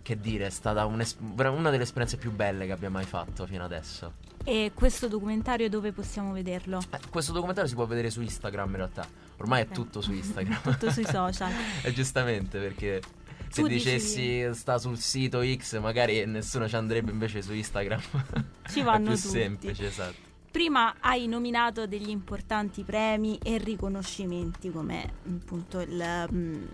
che 0.02 0.20
dire, 0.20 0.46
è 0.46 0.50
stata 0.50 0.84
una 0.84 1.70
delle 1.70 1.82
esperienze 1.82 2.18
più 2.18 2.30
belle 2.30 2.66
che 2.66 2.72
abbia 2.72 2.90
mai 2.90 3.04
fatto 3.04 3.46
fino 3.46 3.64
adesso. 3.64 4.33
E 4.44 4.72
questo 4.74 5.08
documentario 5.08 5.70
dove 5.70 5.92
possiamo 5.92 6.32
vederlo? 6.32 6.78
Eh, 6.90 6.98
questo 7.08 7.32
documentario 7.32 7.68
si 7.68 7.74
può 7.74 7.86
vedere 7.86 8.10
su 8.10 8.20
Instagram 8.20 8.70
in 8.70 8.76
realtà. 8.76 9.08
Ormai 9.38 9.62
okay. 9.62 9.72
è 9.72 9.74
tutto 9.74 10.02
su 10.02 10.12
Instagram. 10.14 10.60
tutto 10.62 10.90
sui 10.90 11.04
social. 11.04 11.50
e 11.82 11.92
giustamente 11.94 12.58
perché 12.58 13.00
se 13.48 13.62
tu 13.62 13.68
dicessi 13.68 14.20
dici... 14.20 14.54
sta 14.54 14.78
sul 14.78 14.98
sito 14.98 15.42
X 15.42 15.78
magari 15.78 16.26
nessuno 16.26 16.68
ci 16.68 16.76
andrebbe 16.76 17.10
invece 17.10 17.40
su 17.40 17.54
Instagram. 17.54 18.00
Ci 18.68 18.82
vanno 18.82 19.10
è 19.10 19.12
più 19.12 19.22
tutti. 19.22 19.28
semplice, 19.28 19.86
esatto. 19.86 20.32
Prima 20.50 20.96
hai 21.00 21.26
nominato 21.26 21.86
degli 21.86 22.10
importanti 22.10 22.82
premi 22.82 23.38
e 23.42 23.58
riconoscimenti 23.58 24.70
come 24.70 25.10
appunto 25.26 25.80
il... 25.80 26.26
Um, 26.30 26.68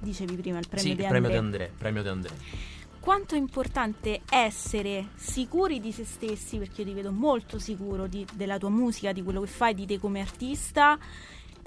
dicevi 0.00 0.36
prima 0.36 0.58
il 0.58 0.68
premio 0.68 0.90
sì, 0.90 0.94
di. 0.96 1.06
Premio 1.06 1.28
di 1.30 1.36
André. 1.36 1.72
Premio 1.76 2.02
di 2.02 2.08
André 2.08 2.76
quanto 3.00 3.34
è 3.34 3.38
importante 3.38 4.22
essere 4.28 5.08
sicuri 5.14 5.80
di 5.80 5.92
se 5.92 6.04
stessi, 6.04 6.58
perché 6.58 6.82
io 6.82 6.88
ti 6.88 6.94
vedo 6.94 7.12
molto 7.12 7.58
sicuro 7.58 8.06
di, 8.06 8.26
della 8.34 8.58
tua 8.58 8.70
musica, 8.70 9.12
di 9.12 9.22
quello 9.22 9.40
che 9.40 9.46
fai, 9.46 9.74
di 9.74 9.86
te 9.86 9.98
come 9.98 10.20
artista, 10.20 10.98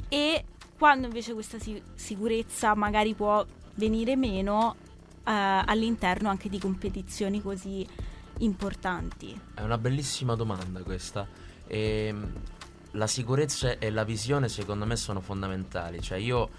e 0.08 0.46
quando 0.78 1.08
invece 1.08 1.34
questa 1.34 1.60
si- 1.60 1.82
sicurezza 1.94 2.74
magari 2.76 3.14
può 3.14 3.46
venire 3.76 4.16
meno 4.16 4.76
eh, 5.24 5.32
all'interno 5.32 6.30
anche 6.30 6.50
di 6.50 6.60
competizioni 6.60 7.42
così 7.42 7.88
importanti. 8.40 9.40
È 9.54 9.62
una 9.62 9.78
bellissima 9.78 10.36
domanda 10.36 10.82
questa. 10.84 11.28
E, 11.68 12.06
ehm, 12.08 12.34
la 12.96 13.08
sicurezza 13.08 13.78
e 13.78 13.90
la 13.90 14.04
visione 14.04 14.50
secondo 14.50 14.86
me 14.86 14.96
sono 14.96 15.22
fondamentali, 15.22 16.02
cioè 16.02 16.18
io 16.18 16.50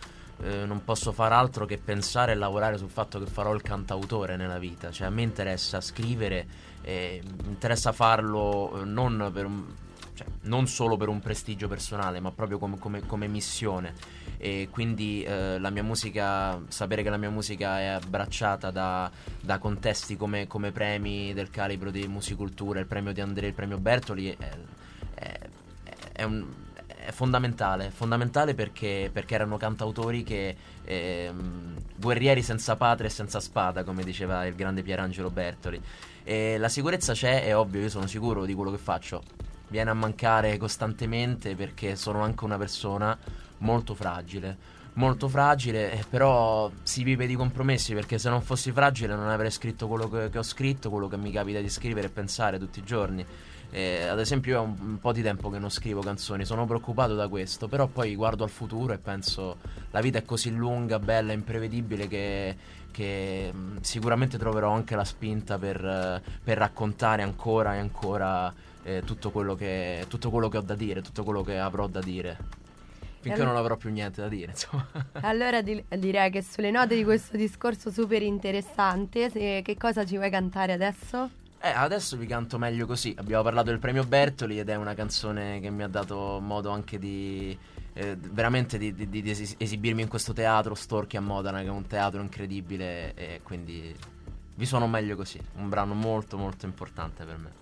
eh, 0.43 0.67
non 0.67 0.83
posso 0.85 1.13
fare 1.13 1.35
altro 1.35 1.67
che 1.67 1.79
pensare 1.79 2.33
e 2.33 2.35
lavorare 2.35 2.77
sul 2.77 2.91
fatto 2.91 3.21
che 3.21 3.27
farò 3.27 3.55
il 3.55 3.63
cantautore 3.63 4.37
nella 4.37 4.59
vita. 4.59 4.91
Cioè, 4.91 5.07
a 5.07 5.11
me 5.11 5.23
interessa 5.23 5.81
scrivere, 5.81 6.47
eh, 6.83 7.23
interessa 7.47 7.93
farlo 7.93 8.81
eh, 8.81 8.85
non, 8.85 9.21
un, 9.21 9.65
cioè, 10.15 10.27
non, 10.43 10.67
solo 10.67 10.97
per 10.97 11.09
un 11.09 11.21
prestigio 11.21 11.69
personale, 11.69 12.19
ma 12.19 12.33
proprio 12.33 12.59
come, 12.59 12.77
come, 12.79 13.07
come 13.07 13.29
missione. 13.29 13.95
E 14.37 14.67
quindi 14.73 15.23
eh, 15.23 15.61
la 15.61 15.71
mia 15.71 15.85
musica, 15.85 16.61
sapere 16.67 17.05
che 17.05 17.11
la 17.11 17.19
mia 17.19 17.31
musica 17.31 17.79
è 17.79 17.87
abbracciata 17.87 18.73
da, 18.73 19.09
da 19.41 19.59
contesti 19.59 20.17
come, 20.17 20.49
come, 20.49 20.73
premi 20.73 21.33
del 21.33 21.51
calibro 21.51 21.93
di 21.93 22.09
Musicultura, 22.09 22.81
il 22.81 22.87
premio 22.87 23.13
di 23.13 23.21
Andrea, 23.21 23.49
il 23.49 23.55
premio 23.55 23.79
Bertoli, 23.79 24.35
è, 24.37 24.51
è, 25.15 25.39
è 26.15 26.25
un 26.25 26.62
è 27.05 27.11
fondamentale, 27.13 27.91
fondamentale 27.91 28.55
perché, 28.55 29.11
perché 29.13 29.35
erano 29.35 29.57
cantautori 29.57 30.23
che 30.23 30.57
eh, 30.85 31.33
guerrieri 31.97 32.43
senza 32.43 32.77
patria 32.77 33.09
e 33.09 33.11
senza 33.11 33.41
spada, 33.41 33.85
come 33.85 34.05
diceva 34.05 34.47
il 34.47 34.55
grande 34.55 34.83
Pierangelo 34.83 35.31
Bertoli. 35.31 35.81
E 36.25 36.57
la 36.59 36.69
sicurezza 36.69 37.13
c'è, 37.13 37.45
è 37.45 37.57
ovvio, 37.57 37.81
io 37.81 37.89
sono 37.89 38.07
sicuro 38.07 38.45
di 38.45 38.55
quello 38.55 38.71
che 38.71 38.79
faccio. 38.79 39.23
Viene 39.69 39.91
a 39.91 39.95
mancare 39.95 40.57
costantemente 40.59 41.55
perché 41.57 41.97
sono 41.97 42.23
anche 42.23 42.45
una 42.45 42.59
persona 42.59 43.17
molto 43.59 43.95
fragile. 43.95 44.81
Molto 44.95 45.27
fragile, 45.27 46.05
però 46.11 46.71
si 46.83 47.03
vive 47.03 47.27
di 47.27 47.35
compromessi 47.35 47.95
perché 47.95 48.19
se 48.19 48.29
non 48.29 48.43
fossi 48.43 48.73
fragile 48.73 49.15
non 49.15 49.31
avrei 49.31 49.51
scritto 49.51 49.89
quello 49.89 50.07
che, 50.07 50.29
che 50.29 50.37
ho 50.37 50.43
scritto, 50.43 50.91
quello 50.91 51.09
che 51.09 51.17
mi 51.17 51.33
capita 51.33 51.61
di 51.61 51.71
scrivere 51.71 52.09
e 52.09 52.11
pensare 52.11 52.59
tutti 52.59 52.81
i 52.81 52.85
giorni. 52.85 53.25
Eh, 53.75 54.07
ad 54.07 54.21
esempio, 54.21 54.53
io 54.53 54.61
ho 54.61 54.65
un, 54.65 54.77
un, 54.79 54.99
po' 55.01 55.13
di 55.13 55.23
tempo 55.23 55.49
che 55.49 55.59
non 55.59 55.71
scrivo 55.71 56.03
canzoni, 56.03 56.45
sono 56.45 56.67
preoccupato 56.67 57.15
da 57.15 57.27
questo, 57.29 57.69
però 57.69 57.87
poi 57.87 58.15
guardo 58.15 58.45
al 58.45 58.51
futuro 58.51 58.93
e 58.93 58.99
penso 58.99 59.57
la 59.93 60.03
vita 60.03 60.19
è 60.19 60.25
così 60.27 60.55
lunga, 60.55 60.99
bella, 60.99 61.33
imprevedibile 61.33 62.07
che, 62.07 62.55
che 62.91 63.51
mh, 63.51 63.59
mm, 63.59 63.77
sicuramente 63.81 64.37
troverò 64.37 64.73
anche 64.73 64.95
la 64.95 65.05
spinta 65.05 65.57
per, 65.57 65.83
uh, 65.83 66.31
per 66.45 66.59
raccontare 66.59 67.23
ancora 67.23 67.75
e 67.77 67.79
ancora 67.79 68.53
eh, 68.83 69.03
tutto, 69.07 69.31
quello 69.31 69.55
che, 69.55 70.05
tutto 70.07 70.29
quello 70.29 70.51
che 70.51 70.59
ho 70.59 70.63
da 70.63 70.75
dire, 70.75 71.01
tutto 71.01 71.25
quello 71.25 71.43
che 71.43 71.59
avrò 71.59 71.87
da 71.87 72.01
dire 72.01 72.61
finché 73.23 73.39
allora, 73.39 73.53
non 73.53 73.61
avrò 73.61 73.77
più 73.77 73.91
niente 73.91 74.21
da 74.21 74.29
dire. 74.29 74.51
Insomma. 74.51 74.87
Allora 75.23 75.63
di- 75.63 75.83
direi 75.89 76.31
che 76.31 76.43
sulle 76.43 76.73
note 76.73 76.97
di 76.97 77.05
questo 77.05 77.37
discorso 77.37 77.91
super 77.91 78.21
interessante, 78.21 79.31
se, 79.31 79.63
che 79.65 79.77
cosa 79.79 80.05
ci 80.05 80.17
vuoi 80.17 80.29
cantare 80.29 80.73
adesso? 80.73 81.31
Eh, 81.65 81.71
adesso 81.71 82.17
vi 82.17 82.27
canto 82.27 82.59
meglio 82.59 82.87
così. 82.87 83.15
Abbiamo 83.17 83.45
parlato 83.45 83.71
del 83.71 83.79
premio 83.79 84.03
Bertoli 84.03 84.59
ed 84.59 84.69
è 84.69 84.75
una 84.75 84.95
canzone 84.95 85.61
che 85.61 85.71
mi 85.71 85.85
ha 85.85 85.89
dato 85.89 86.41
modo 86.41 86.71
anche 86.71 86.99
di. 86.99 87.57
Eh, 87.93 88.17
veramente 88.17 88.79
di, 88.79 88.93
di, 88.93 89.09
di, 89.09 89.55
esibirmi 89.59 90.03
in 90.03 90.09
questo 90.09 90.33
teatro 90.33 90.75
Storchi 90.75 91.17
a 91.17 91.21
Modena, 91.21 91.61
che 91.61 91.67
è 91.67 91.71
un 91.71 91.87
teatro 91.87 92.21
incredibile. 92.21 93.15
E 93.15 93.41
quindi 93.45 93.95
vi 94.57 94.67
suono 94.67 94.89
meglio 94.89 95.15
così. 95.15 95.41
Un 95.55 95.69
brano 95.69 95.95
molto, 95.95 96.37
molto 96.37 96.67
importante 96.67 97.25
per 97.25 97.37
me. 97.37 97.53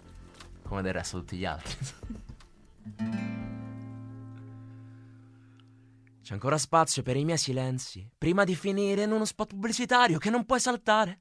Come 0.63 0.81
del 0.81 0.95
resto 0.95 1.19
tutti 1.19 1.37
gli 1.37 1.45
altri. 1.45 1.77
C'è 6.23 6.33
ancora 6.33 6.57
spazio 6.57 7.03
per 7.03 7.17
i 7.17 7.25
miei 7.27 7.37
silenzi, 7.37 8.09
prima 8.17 8.45
di 8.45 8.55
finire 8.55 9.03
in 9.03 9.13
uno 9.13 9.27
spot 9.27 9.49
pubblicitario 9.49 10.17
che 10.17 10.31
non 10.31 10.47
puoi 10.47 10.61
saltare. 10.61 11.21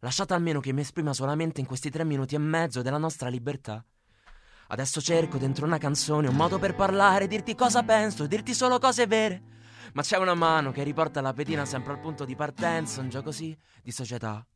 Lasciate 0.00 0.32
almeno 0.32 0.60
che 0.60 0.72
mi 0.72 0.82
esprima 0.82 1.12
solamente 1.12 1.60
in 1.60 1.66
questi 1.66 1.90
tre 1.90 2.04
minuti 2.04 2.36
e 2.36 2.38
mezzo 2.38 2.82
della 2.82 2.98
nostra 2.98 3.28
libertà. 3.28 3.84
Adesso 4.68 5.00
cerco 5.00 5.38
dentro 5.38 5.66
una 5.66 5.78
canzone 5.78 6.28
un 6.28 6.36
modo 6.36 6.58
per 6.58 6.76
parlare, 6.76 7.26
dirti 7.26 7.56
cosa 7.56 7.82
penso, 7.82 8.26
dirti 8.26 8.54
solo 8.54 8.78
cose 8.78 9.06
vere. 9.06 9.42
Ma 9.94 10.02
c'è 10.02 10.18
una 10.18 10.34
mano 10.34 10.70
che 10.70 10.84
riporta 10.84 11.20
la 11.20 11.32
pedina 11.32 11.64
sempre 11.64 11.94
al 11.94 12.00
punto 12.00 12.24
di 12.24 12.36
partenza, 12.36 13.00
un 13.00 13.08
gioco 13.08 13.24
così 13.24 13.56
di 13.82 13.90
società. 13.90 14.46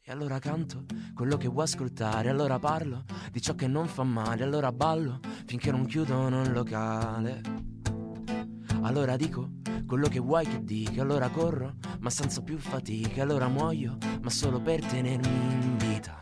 E 0.00 0.10
allora 0.10 0.38
canto 0.38 0.86
quello 1.12 1.36
che 1.36 1.48
vuoi 1.48 1.64
ascoltare, 1.64 2.30
allora 2.30 2.58
parlo 2.58 3.04
di 3.30 3.42
ciò 3.42 3.54
che 3.54 3.66
non 3.66 3.88
fa 3.88 4.04
male, 4.04 4.42
allora 4.42 4.72
ballo 4.72 5.20
finché 5.44 5.70
non 5.70 5.84
chiudono 5.84 6.42
il 6.44 6.52
locale. 6.52 7.42
Allora 8.80 9.16
dico 9.16 9.50
quello 9.88 10.08
che 10.08 10.18
vuoi 10.18 10.46
che 10.46 10.62
dica, 10.62 11.00
allora 11.00 11.30
corro, 11.30 11.76
ma 12.00 12.10
senza 12.10 12.42
più 12.42 12.58
fatica, 12.58 13.22
allora 13.22 13.48
muoio, 13.48 13.96
ma 14.20 14.28
solo 14.28 14.60
per 14.60 14.84
tenermi 14.84 15.26
in 15.26 15.76
vita. 15.78 16.18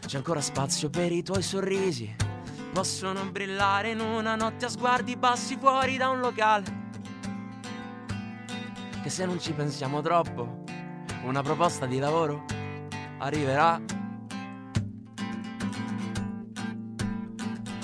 C'è 0.00 0.16
ancora 0.16 0.40
spazio 0.40 0.90
per 0.90 1.12
i 1.12 1.22
tuoi 1.22 1.42
sorrisi, 1.42 2.12
possono 2.72 3.30
brillare 3.30 3.92
in 3.92 4.00
una 4.00 4.34
notte 4.34 4.64
a 4.64 4.68
sguardi 4.68 5.14
bassi 5.14 5.56
fuori 5.58 5.96
da 5.96 6.08
un 6.08 6.18
locale. 6.18 6.78
Che 9.00 9.08
se 9.08 9.24
non 9.24 9.38
ci 9.38 9.52
pensiamo 9.52 10.00
troppo, 10.00 10.64
una 11.22 11.42
proposta 11.42 11.86
di 11.86 12.00
lavoro 12.00 12.46
arriverà. 13.18 13.80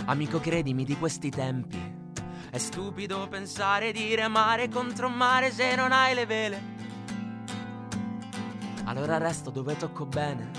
Amico, 0.06 0.40
credimi 0.40 0.85
di 0.85 0.96
questi 0.96 1.30
tempi. 1.30 1.95
È 2.56 2.58
stupido 2.58 3.28
pensare 3.28 3.92
di 3.92 4.14
remare 4.14 4.70
contro 4.70 5.10
mare 5.10 5.52
se 5.52 5.75
non 5.75 5.92
hai 5.92 6.14
le 6.14 6.25
vele. 6.25 6.62
Allora 8.84 9.18
resto 9.18 9.50
dove 9.50 9.76
tocco 9.76 10.06
bene 10.06 10.50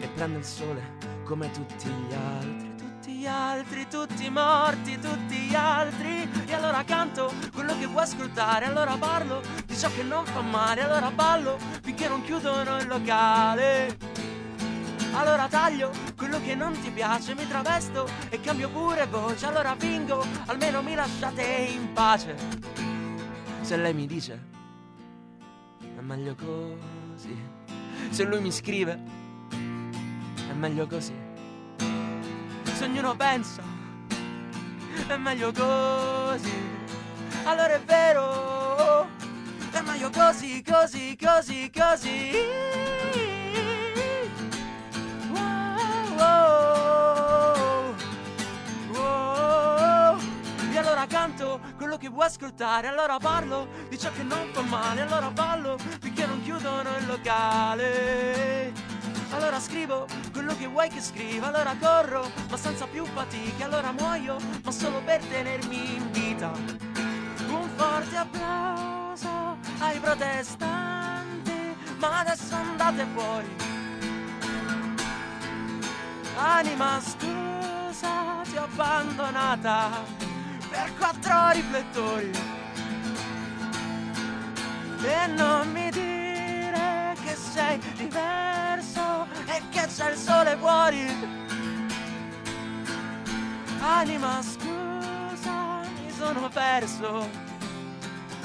e 0.00 0.08
prendo 0.08 0.38
il 0.38 0.44
sole 0.46 0.96
come 1.24 1.50
tutti 1.50 1.90
gli 1.90 2.14
altri, 2.14 2.74
tutti 2.74 3.12
gli 3.12 3.26
altri, 3.26 3.86
tutti 3.86 4.30
morti, 4.30 4.98
tutti 4.98 5.36
gli 5.36 5.54
altri. 5.54 6.26
E 6.46 6.54
allora 6.54 6.82
canto 6.84 7.30
quello 7.52 7.78
che 7.78 7.84
vuoi 7.84 8.04
ascoltare, 8.04 8.64
allora 8.64 8.96
parlo 8.96 9.42
di 9.66 9.76
ciò 9.76 9.90
che 9.90 10.02
non 10.02 10.24
fa 10.24 10.40
male, 10.40 10.84
allora 10.84 11.10
ballo 11.10 11.58
finché 11.82 12.08
non 12.08 12.22
chiudono 12.22 12.78
il 12.78 12.86
locale. 12.86 13.94
Allora 15.12 15.48
taglio 15.48 15.90
che 16.44 16.54
non 16.54 16.78
ti 16.80 16.90
piace, 16.90 17.34
mi 17.34 17.46
travesto 17.46 18.08
e 18.28 18.40
cambio 18.40 18.68
pure 18.70 19.06
voce. 19.06 19.46
Allora 19.46 19.74
fingo, 19.76 20.24
almeno 20.46 20.82
mi 20.82 20.94
lasciate 20.94 21.42
in 21.42 21.92
pace. 21.92 22.36
Se 23.60 23.76
lei 23.76 23.94
mi 23.94 24.06
dice, 24.06 24.40
è 25.96 26.00
meglio 26.00 26.34
così. 26.34 27.36
Se 28.10 28.24
lui 28.24 28.40
mi 28.40 28.50
scrive, 28.50 28.98
è 30.48 30.52
meglio 30.52 30.86
così. 30.86 31.14
Se 32.74 32.84
ognuno 32.84 33.14
pensa, 33.14 33.62
è 35.06 35.16
meglio 35.16 35.52
così. 35.52 36.68
Allora 37.44 37.74
è 37.74 37.80
vero, 37.80 39.06
è 39.70 39.80
meglio 39.82 40.10
così, 40.10 40.62
così, 40.62 41.16
così, 41.20 41.70
così. 41.72 42.79
Canto 51.10 51.60
quello 51.76 51.96
che 51.96 52.08
vuoi 52.08 52.26
ascoltare, 52.26 52.86
allora 52.86 53.18
parlo 53.18 53.68
di 53.88 53.98
ciò 53.98 54.12
che 54.12 54.22
non 54.22 54.48
fa 54.52 54.60
male, 54.62 55.00
allora 55.00 55.28
ballo 55.30 55.76
finché 56.00 56.24
non 56.24 56.40
chiudono 56.40 56.96
il 56.98 57.06
locale. 57.06 58.72
Allora 59.32 59.58
scrivo 59.58 60.06
quello 60.32 60.56
che 60.56 60.68
vuoi 60.68 60.88
che 60.88 61.00
scriva, 61.00 61.48
allora 61.48 61.74
corro, 61.80 62.30
ma 62.48 62.56
senza 62.56 62.86
più 62.86 63.04
fatica, 63.06 63.64
allora 63.64 63.90
muoio, 63.90 64.36
ma 64.62 64.70
solo 64.70 65.02
per 65.04 65.20
tenermi 65.24 65.96
in 65.96 66.10
vita. 66.12 66.52
Un 67.48 67.68
forte 67.74 68.16
applauso 68.16 69.56
ai 69.80 69.98
protestanti, 69.98 71.76
ma 71.98 72.20
adesso 72.20 72.54
andate 72.54 73.06
fuori. 73.12 73.56
Anima 76.36 77.00
scusa, 77.00 78.42
ti 78.44 78.56
ho 78.56 78.62
abbandonata 78.62 80.28
per 80.70 80.96
quattro 80.96 81.50
riflettori. 81.50 82.30
E 85.02 85.26
non 85.26 85.72
mi 85.72 85.90
dire 85.90 87.14
che 87.24 87.34
sei 87.34 87.78
diverso 87.96 89.26
e 89.46 89.62
che 89.70 89.86
c'è 89.86 90.10
il 90.10 90.16
sole 90.16 90.56
fuori. 90.56 91.06
Anima 93.80 94.40
scusa, 94.42 95.80
mi 95.80 96.12
sono 96.12 96.48
perso. 96.48 97.48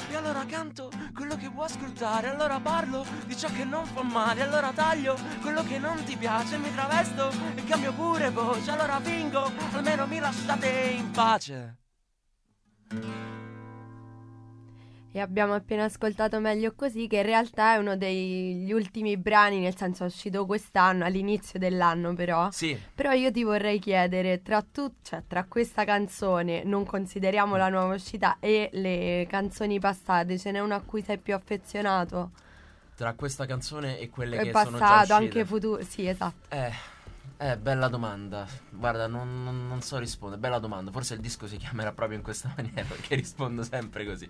E 0.08 0.16
allora 0.16 0.44
canto 0.46 0.90
quello 1.14 1.36
che 1.36 1.48
vuoi 1.48 1.66
ascoltare, 1.66 2.28
allora 2.28 2.58
parlo 2.58 3.04
di 3.26 3.36
ciò 3.36 3.48
che 3.48 3.64
non 3.64 3.84
fa 3.84 4.02
male, 4.02 4.42
allora 4.42 4.72
taglio 4.72 5.16
quello 5.42 5.62
che 5.62 5.78
non 5.78 6.02
ti 6.04 6.16
piace, 6.16 6.56
mi 6.56 6.72
travesto 6.72 7.30
e 7.54 7.64
cambio 7.64 7.92
pure 7.92 8.30
voce, 8.30 8.70
allora 8.70 8.98
fingo, 9.00 9.50
almeno 9.72 10.06
mi 10.06 10.18
lasciate 10.18 10.68
in 10.96 11.10
pace. 11.10 11.85
E 15.12 15.20
abbiamo 15.20 15.54
appena 15.54 15.84
ascoltato 15.84 16.38
Meglio 16.40 16.74
Così, 16.74 17.06
che 17.06 17.16
in 17.16 17.22
realtà 17.22 17.74
è 17.74 17.78
uno 17.78 17.96
degli 17.96 18.70
ultimi 18.70 19.16
brani, 19.16 19.60
nel 19.60 19.74
senso 19.74 20.02
è 20.04 20.06
uscito 20.06 20.44
quest'anno, 20.44 21.06
all'inizio 21.06 21.58
dell'anno 21.58 22.12
però. 22.12 22.50
Sì, 22.50 22.78
Però 22.94 23.12
io 23.12 23.30
ti 23.32 23.42
vorrei 23.42 23.78
chiedere, 23.78 24.42
tra, 24.42 24.60
tu, 24.60 24.92
cioè, 25.02 25.22
tra 25.26 25.44
questa 25.44 25.84
canzone, 25.84 26.64
non 26.64 26.84
consideriamo 26.84 27.56
la 27.56 27.70
nuova 27.70 27.94
uscita, 27.94 28.36
e 28.40 28.68
le 28.72 29.26
canzoni 29.26 29.80
passate, 29.80 30.38
ce 30.38 30.50
n'è 30.50 30.60
una 30.60 30.74
a 30.74 30.82
cui 30.82 31.02
sei 31.02 31.16
più 31.18 31.34
affezionato? 31.34 32.30
tra 32.94 33.12
questa 33.12 33.44
canzone 33.44 33.98
e 33.98 34.08
quelle 34.08 34.38
È 34.38 34.42
che 34.42 34.52
sono 34.52 34.78
già 34.78 34.86
passato, 34.86 35.00
uscite. 35.00 35.38
anche 35.38 35.44
futuro, 35.44 35.82
sì 35.82 36.08
esatto. 36.08 36.54
Eh, 36.54 36.72
eh, 37.38 37.56
bella 37.56 37.88
domanda. 37.88 38.46
Guarda, 38.70 39.06
non, 39.06 39.42
non- 39.44 39.66
non 39.68 39.82
so 39.82 39.98
rispondere. 39.98 40.40
Bella 40.40 40.58
domanda. 40.58 40.90
Forse 40.90 41.14
il 41.14 41.20
disco 41.20 41.46
si 41.46 41.56
chiamerà 41.56 41.92
proprio 41.92 42.16
in 42.16 42.24
questa 42.24 42.52
maniera 42.56 42.82
perché 42.86 43.14
rispondo 43.14 43.62
sempre 43.62 44.04
così. 44.06 44.28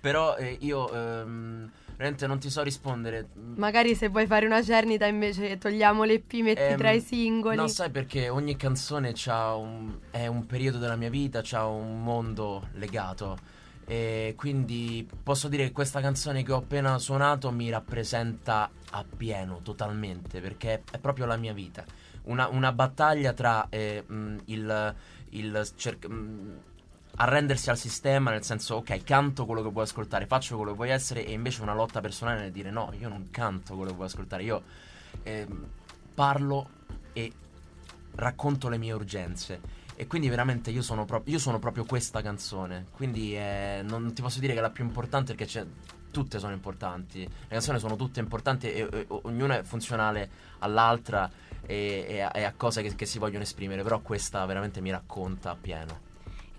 Però 0.00 0.36
eh, 0.36 0.56
io 0.60 0.92
ehm, 0.92 1.70
veramente 1.96 2.26
non 2.26 2.40
ti 2.40 2.50
so 2.50 2.62
rispondere. 2.62 3.28
Magari 3.54 3.94
se 3.94 4.08
vuoi 4.08 4.26
fare 4.26 4.46
una 4.46 4.60
cernita 4.62 5.06
invece 5.06 5.58
togliamo 5.58 6.02
le 6.02 6.18
P, 6.18 6.40
metti 6.40 6.60
Ehm, 6.60 6.76
tra 6.76 6.90
i 6.90 7.00
singoli. 7.00 7.54
No, 7.56 7.68
sai 7.68 7.90
perché 7.90 8.28
ogni 8.28 8.56
canzone 8.56 9.12
c'ha 9.14 9.54
un, 9.54 9.96
è 10.10 10.26
un 10.26 10.44
periodo 10.46 10.78
della 10.78 10.96
mia 10.96 11.10
vita, 11.10 11.40
c'ha 11.44 11.66
un 11.66 12.02
mondo 12.02 12.68
legato. 12.72 13.38
E 13.84 14.34
quindi 14.36 15.06
posso 15.22 15.48
dire 15.48 15.64
che 15.64 15.72
questa 15.72 16.00
canzone 16.00 16.42
che 16.42 16.50
ho 16.52 16.56
appena 16.56 16.98
suonato 16.98 17.52
mi 17.52 17.68
rappresenta 17.70 18.70
appieno, 18.90 19.60
totalmente, 19.62 20.40
perché 20.40 20.82
è 20.90 20.98
proprio 20.98 21.26
la 21.26 21.36
mia 21.36 21.52
vita. 21.52 21.84
Una, 22.24 22.48
una 22.48 22.72
battaglia 22.72 23.32
tra 23.32 23.66
eh, 23.68 24.04
mh, 24.06 24.36
il, 24.46 24.94
il 25.30 25.70
cerc- 25.76 26.06
mh, 26.06 26.58
arrendersi 27.16 27.70
al 27.70 27.76
sistema, 27.76 28.30
nel 28.30 28.44
senso, 28.44 28.76
ok, 28.76 29.02
canto 29.02 29.44
quello 29.44 29.62
che 29.62 29.70
vuoi 29.70 29.84
ascoltare, 29.84 30.26
faccio 30.26 30.56
quello 30.56 30.70
che 30.70 30.76
vuoi 30.76 30.90
essere, 30.90 31.26
e 31.26 31.32
invece 31.32 31.62
una 31.62 31.74
lotta 31.74 32.00
personale 32.00 32.40
nel 32.40 32.52
dire 32.52 32.70
no, 32.70 32.92
io 32.98 33.08
non 33.08 33.28
canto 33.30 33.74
quello 33.74 33.90
che 33.90 33.96
vuoi 33.96 34.08
ascoltare, 34.08 34.42
io 34.44 34.62
ehm, 35.24 35.66
parlo 36.14 36.68
e 37.12 37.32
racconto 38.14 38.68
le 38.68 38.78
mie 38.78 38.92
urgenze. 38.92 39.80
E 39.94 40.06
quindi 40.06 40.28
veramente 40.28 40.70
io 40.70 40.82
sono, 40.82 41.04
prop- 41.04 41.28
io 41.28 41.38
sono 41.38 41.58
proprio 41.58 41.84
questa 41.84 42.22
canzone. 42.22 42.86
Quindi 42.92 43.36
eh, 43.36 43.82
non 43.84 44.12
ti 44.14 44.22
posso 44.22 44.40
dire 44.40 44.52
che 44.52 44.58
è 44.58 44.62
la 44.62 44.70
più 44.70 44.84
importante 44.84 45.34
perché 45.34 45.44
c'è- 45.50 45.66
tutte 46.12 46.38
sono 46.38 46.52
importanti. 46.52 47.22
Le 47.24 47.48
canzoni 47.48 47.80
sono 47.80 47.96
tutte 47.96 48.20
importanti 48.20 48.70
e, 48.72 48.88
e- 48.92 49.06
ognuna 49.08 49.58
è 49.58 49.62
funzionale 49.64 50.30
all'altra 50.60 51.28
e, 51.66 52.06
e 52.08 52.20
a, 52.20 52.30
e 52.32 52.44
a 52.44 52.52
cose 52.56 52.82
che, 52.82 52.94
che 52.94 53.06
si 53.06 53.18
vogliono 53.18 53.42
esprimere. 53.42 53.82
Però 53.82 53.98
questa 54.00 54.46
veramente 54.46 54.80
mi 54.80 54.90
racconta 54.92 55.50
appieno. 55.50 56.10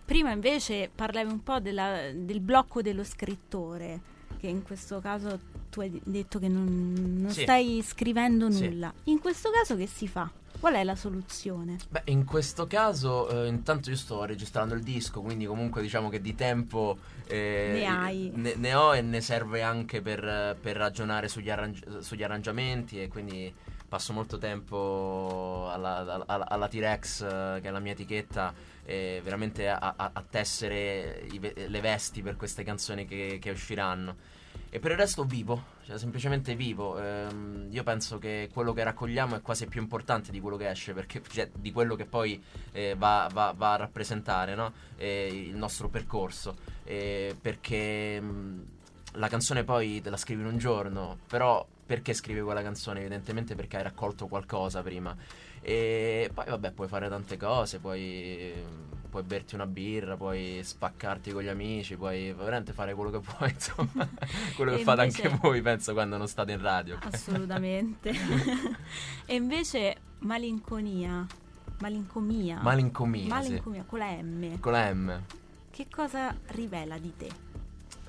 Prima 0.03 0.31
invece 0.31 0.91
parlavi 0.93 1.31
un 1.31 1.41
po' 1.41 1.61
della- 1.61 2.11
del 2.13 2.41
blocco 2.41 2.81
dello 2.81 3.05
scrittore, 3.05 4.01
che 4.37 4.47
in 4.47 4.61
questo 4.61 4.99
caso 4.99 5.39
tu 5.69 5.79
hai 5.79 6.01
detto 6.03 6.39
che 6.39 6.49
non, 6.49 6.93
non 7.21 7.31
Sì. 7.31 7.43
stai 7.43 7.81
scrivendo 7.81 8.51
Sì. 8.51 8.67
nulla. 8.67 8.93
In 9.05 9.19
questo 9.19 9.49
caso 9.49 9.77
che 9.77 9.87
si 9.87 10.07
fa? 10.09 10.29
Qual 10.63 10.75
è 10.75 10.83
la 10.85 10.95
soluzione? 10.95 11.75
Beh, 11.89 12.03
in 12.05 12.23
questo 12.23 12.67
caso, 12.67 13.27
eh, 13.27 13.47
intanto 13.49 13.89
io 13.89 13.97
sto 13.97 14.23
registrando 14.23 14.73
il 14.75 14.81
disco, 14.81 15.19
quindi 15.19 15.45
comunque 15.45 15.81
diciamo 15.81 16.07
che 16.07 16.21
di 16.21 16.35
tempo 16.35 16.99
eh, 17.27 17.71
Ne 17.81 17.85
hai. 17.85 18.31
Ne, 18.33 18.53
ne 18.55 18.73
ho 18.73 18.95
e 18.95 19.01
ne 19.01 19.19
serve 19.19 19.61
anche 19.61 20.01
per, 20.01 20.55
per 20.61 20.77
ragionare 20.77 21.27
sugli, 21.27 21.49
arrangi- 21.49 21.83
sugli 21.99 22.23
arrangiamenti 22.23 23.01
e 23.01 23.09
quindi 23.09 23.53
passo 23.89 24.13
molto 24.13 24.37
tempo 24.37 25.67
alla, 25.69 26.23
alla- 26.25 26.47
alla 26.47 26.67
T-Rex, 26.69 27.23
eh, 27.23 27.59
che 27.61 27.67
è 27.67 27.71
la 27.71 27.79
mia 27.79 27.91
etichetta, 27.91 28.53
eh, 28.85 29.19
veramente 29.21 29.67
a, 29.67 29.95
a- 29.97 30.11
a 30.13 30.23
tessere 30.29 31.27
i 31.29 31.41
le 31.41 31.81
vesti 31.81 32.21
per 32.21 32.37
queste 32.37 32.63
canzoni 32.63 33.05
che, 33.05 33.37
che 33.41 33.49
usciranno. 33.51 34.15
E 34.73 34.79
per 34.79 34.89
il 34.89 34.97
resto 34.97 35.23
vivo, 35.23 35.65
cioè 35.85 35.99
semplicemente 35.99 36.55
vivo. 36.55 36.99
Ehm, 36.99 37.67
io 37.69 37.83
penso 37.83 38.17
che 38.17 38.49
quello 38.51 38.73
che 38.73 38.83
raccogliamo 38.83 39.35
è 39.35 39.41
quasi 39.41 39.67
più 39.67 39.79
importante 39.79 40.31
di 40.31 40.39
quello 40.39 40.57
che 40.57 40.67
esce, 40.67 40.93
perché 40.93 41.21
cioè, 41.29 41.47
di 41.53 41.71
quello 41.71 41.93
che 41.95 42.05
poi 42.05 42.41
eh, 42.71 42.95
va, 42.97 43.29
va- 43.31 43.53
va 43.55 43.73
a 43.73 43.75
rappresentare 43.75 44.55
no? 44.55 44.73
Eh, 44.97 45.27
il 45.31 45.55
nostro 45.55 45.89
percorso. 45.89 46.55
Eh, 46.85 47.35
perché 47.39 48.19
mh, 48.19 48.65
la 49.11 49.27
canzone 49.27 49.63
poi 49.63 50.01
te 50.01 50.09
la 50.09 50.17
scrivi 50.17 50.41
in 50.41 50.47
un 50.47 50.57
giorno, 50.57 51.19
però 51.27 51.63
perché 51.85 52.15
scrivi 52.15 52.41
quella 52.41 52.63
canzone? 52.63 53.01
Evidentemente 53.01 53.53
perché 53.53 53.77
hai 53.77 53.83
raccolto 53.83 54.25
qualcosa 54.25 54.81
prima. 54.81 55.15
E 55.61 56.31
poi 56.33 56.45
vabbè, 56.47 56.71
puoi 56.71 56.87
fare 56.87 57.07
tante 57.09 57.37
cose, 57.37 57.77
puoi 57.77 58.53
puoi 59.13 59.21
berti 59.21 59.53
una 59.53 59.67
birra, 59.67 60.17
puoi 60.17 60.61
spaccarti 60.63 61.31
con 61.31 61.43
gli 61.43 61.47
amici, 61.47 61.95
puoi 61.95 62.33
veramente 62.33 62.73
fare 62.73 62.95
quello 62.95 63.11
che 63.11 63.19
vuoi, 63.37 63.51
insomma, 63.51 64.09
quello 64.55 64.71
che 64.71 64.79
E 64.79 64.83
fate 64.83 65.03
invece- 65.03 65.27
anche 65.27 65.37
voi, 65.39 65.61
penso, 65.61 65.93
quando 65.93 66.17
non 66.17 66.27
state 66.27 66.51
in 66.51 66.59
radio. 66.59 66.97
Assolutamente. 66.99 68.09
e 69.25 69.35
invece 69.35 69.97
malinconia, 70.21 71.27
malincomia. 71.81 72.59
Malincomia, 72.59 73.21
sì. 73.21 73.27
Malincomia 73.27 73.83
con 73.85 73.99
la 73.99 74.15
M. 74.19 74.59
Con 74.59 74.71
la 74.71 74.91
M. 74.91 75.21
Che 75.69 75.87
cosa 75.91 76.35
rivela 76.47 76.97
di 76.97 77.13
te? 77.15 77.29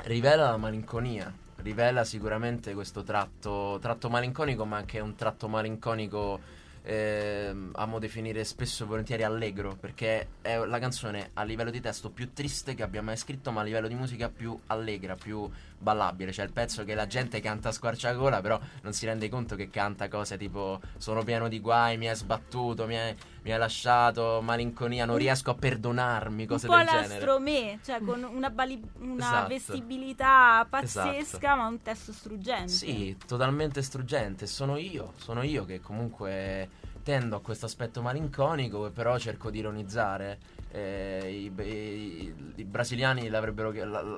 Rivela 0.05 0.49
la 0.53 0.57
malinconia, 0.57 1.31
rivela 1.57 2.03
sicuramente 2.05 2.73
questo 2.73 3.03
tratto, 3.03 3.79
tratto 3.79 4.09
malinconico, 4.09 4.65
ma 4.65 4.79
anche 4.79 5.01
un 5.01 5.15
tratto 5.17 5.49
malinconico, 5.49 6.41
ehm, 6.85 7.71
amo 7.75 7.99
definire 7.99 8.45
spesso 8.45 8.85
e 8.85 8.87
volentieri 8.87 9.23
allegro, 9.23 9.77
perché 9.79 10.29
è 10.43 10.57
la 10.57 10.79
canzone 10.79 11.31
a 11.35 11.43
livello 11.43 11.71
di 11.71 11.81
testo 11.81 12.11
più 12.11 12.33
triste 12.33 12.75
che 12.75 12.83
abbia 12.83 13.03
mai 13.03 13.17
scritto, 13.17 13.51
ma 13.51 13.63
a 13.63 13.65
livello 13.65 13.89
di 13.89 13.95
musica 13.95 14.29
più 14.29 14.59
allegra, 14.67 15.15
più 15.15 15.51
ballabile. 15.79 16.33
Cioè 16.33 16.45
il 16.45 16.53
pezzo 16.53 16.85
che 16.85 16.95
la 16.95 17.07
gente 17.07 17.41
canta 17.41 17.71
a 17.71 17.73
squarciagola, 17.73 18.41
però 18.41 18.61
non 18.83 18.93
si 18.93 19.07
rende 19.07 19.29
conto 19.29 19.57
che 19.57 19.71
canta 19.71 20.09
cose 20.09 20.37
tipo 20.37 20.81
sono 20.99 21.23
pieno 21.23 21.49
di 21.49 21.61
guai, 21.61 21.97
mi 21.97 22.09
hai 22.09 22.17
sbattuto, 22.17 22.87
mi 22.87 22.99
hai, 22.99 23.15
mi 23.45 23.53
hai 23.53 23.59
lasciato, 23.59 24.41
malinconia, 24.43 25.05
non 25.05 25.17
riesco 25.19 25.51
a 25.51 25.55
perdonarmi, 25.55 26.47
cose 26.47 26.67
un 26.67 26.73
po' 26.73 26.79
del 26.79 26.87
la 26.87 26.93
genere. 27.03 27.21
Stromé, 27.21 27.79
cioè 27.85 28.01
con 28.01 28.23
una, 28.25 28.49
bali- 28.51 28.83
una 29.01 29.17
Esatto. 29.17 29.49
vestibilità 29.49 30.67
pazzesca, 30.69 31.19
Esatto. 31.37 31.57
ma 31.57 31.67
un 31.67 31.83
testo 31.83 32.13
struggente. 32.13 32.69
Sì, 32.73 33.17
totalmente 33.27 33.83
struggente. 33.83 34.47
Sono 34.47 34.77
io, 34.79 35.13
sono 35.17 35.43
io 35.43 35.67
che 35.67 35.81
comunque 35.81 36.69
tendo 37.03 37.37
a 37.37 37.41
questo 37.43 37.67
aspetto 37.67 38.01
malinconico, 38.01 38.91
però 38.91 39.19
cerco 39.19 39.51
di 39.51 39.59
ironizzare. 39.59 40.39
Eh, 40.71 41.51
i, 41.55 41.63
i- 41.63 42.35
i 42.57 42.65
brasiliani 42.65 43.29
la, 43.29 43.41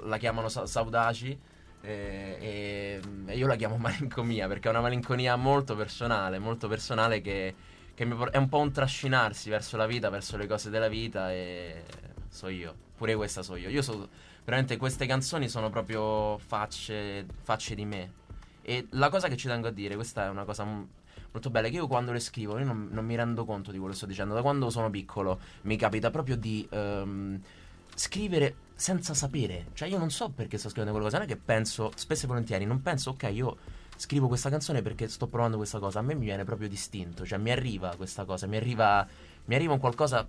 la 0.05 0.17
chiamano 0.19 0.49
sa- 0.49 0.67
saudaci. 0.67 1.37
eh, 1.83 2.37
e, 2.41 3.01
e 3.27 3.37
io 3.37 3.47
la 3.47 3.57
chiamo 3.57 3.77
malincomia 3.79 4.49
perché 4.49 4.69
è 4.69 4.71
una 4.71 4.81
malinconia 4.81 5.37
molto 5.37 5.77
personale, 5.77 6.39
molto 6.39 6.69
personale 6.69 7.21
che, 7.21 7.55
che 7.97 8.07
por- 8.07 8.29
è 8.29 8.37
un 8.37 8.49
po' 8.51 8.59
un 8.59 8.71
trascinarsi 8.71 9.49
verso 9.49 9.79
la 9.79 9.87
vita, 9.87 10.11
verso 10.11 10.37
le 10.37 10.47
cose 10.47 10.69
della 10.69 10.89
vita 10.89 11.33
e 11.33 11.83
so 12.29 12.49
io, 12.49 12.75
pure 12.95 13.15
questa 13.15 13.43
so 13.43 13.57
io. 13.57 13.71
Io 13.71 13.81
so, 13.81 14.07
veramente 14.45 14.77
queste 14.77 15.07
canzoni 15.07 15.49
sono 15.49 15.71
proprio 15.71 16.37
facce, 16.37 17.25
facce 17.43 17.75
di 17.75 17.87
me. 17.87 18.13
E 18.61 18.87
la 18.91 19.09
cosa 19.09 19.29
che 19.29 19.37
ci 19.39 19.49
tengo 19.49 19.69
a 19.69 19.71
dire, 19.71 19.95
questa 19.95 20.27
è 20.27 20.29
una 20.29 20.45
cosa 20.45 20.65
m- 20.65 20.87
molto 21.33 21.49
bella, 21.49 21.69
che 21.69 21.77
io 21.77 21.87
quando 21.87 22.13
le 22.13 22.21
scrivo, 22.21 22.59
io 22.59 22.67
non, 22.67 22.89
non 22.91 23.07
mi 23.07 23.17
rendo 23.17 23.47
conto 23.47 23.71
di 23.71 23.79
quello 23.79 23.93
che 23.93 23.99
sto 23.99 24.07
dicendo, 24.07 24.35
da 24.35 24.43
quando 24.43 24.69
sono 24.69 24.91
piccolo 24.91 25.41
mi 25.63 25.77
capita 25.79 26.11
proprio 26.11 26.37
di 26.37 26.69
ehm, 26.71 27.41
scrivere 27.95 28.57
senza 28.75 29.15
sapere, 29.15 29.69
cioè 29.73 29.89
io 29.89 29.97
non 29.97 30.11
so 30.11 30.29
perché 30.29 30.59
sto 30.59 30.69
scrivendo 30.69 30.93
quella 30.93 31.07
cosa, 31.07 31.23
non 31.23 31.27
è 31.31 31.35
che 31.35 31.41
penso, 31.43 31.93
spesso 31.95 32.27
e 32.27 32.29
volentieri, 32.29 32.67
non 32.67 32.83
penso, 32.83 33.11
ok, 33.11 33.31
io 33.33 33.57
scrivo 33.97 34.29
questa 34.29 34.51
canzone 34.51 34.83
perché 34.83 35.09
sto 35.09 35.27
provando 35.27 35.57
questa 35.57 35.79
cosa, 35.79 35.99
a 35.99 36.03
me 36.03 36.15
mi 36.15 36.25
viene 36.25 36.45
proprio 36.45 36.69
distinto, 36.69 37.25
cioè 37.25 37.39
mi 37.39 37.51
arriva 37.51 37.95
questa 37.97 38.25
cosa, 38.25 38.47
mi 38.47 38.57
arriva, 38.57 39.07
mi 39.47 39.55
arriva 39.55 39.73
un 39.73 39.81
qualcosa 39.81 40.27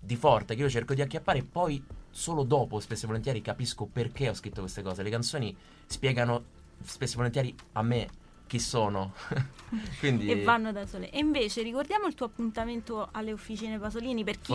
di 0.00 0.16
forte 0.16 0.54
che 0.54 0.62
io 0.62 0.68
cerco 0.68 0.94
di 0.94 1.02
acchiappare 1.02 1.38
e 1.38 1.44
poi 1.44 1.82
solo 2.10 2.42
dopo 2.44 2.78
spesso 2.78 3.04
e 3.04 3.06
volentieri 3.08 3.40
capisco 3.42 3.86
perché 3.86 4.28
ho 4.28 4.34
scritto 4.34 4.60
queste 4.60 4.82
cose. 4.82 5.02
Le 5.02 5.10
canzoni 5.10 5.56
spiegano 5.86 6.44
spesso 6.82 7.14
e 7.14 7.16
volentieri 7.16 7.54
a 7.72 7.82
me 7.82 8.08
chi 8.46 8.58
sono. 8.58 9.12
Quindi 9.98 10.30
E 10.30 10.42
vanno 10.44 10.70
da 10.70 10.86
sole. 10.86 11.10
E 11.10 11.18
invece 11.18 11.62
ricordiamo 11.62 12.06
il 12.06 12.14
tuo 12.14 12.26
appuntamento 12.26 13.08
alle 13.12 13.32
officine 13.32 13.78
Pasolini 13.78 14.22
per 14.22 14.38
chi 14.40 14.52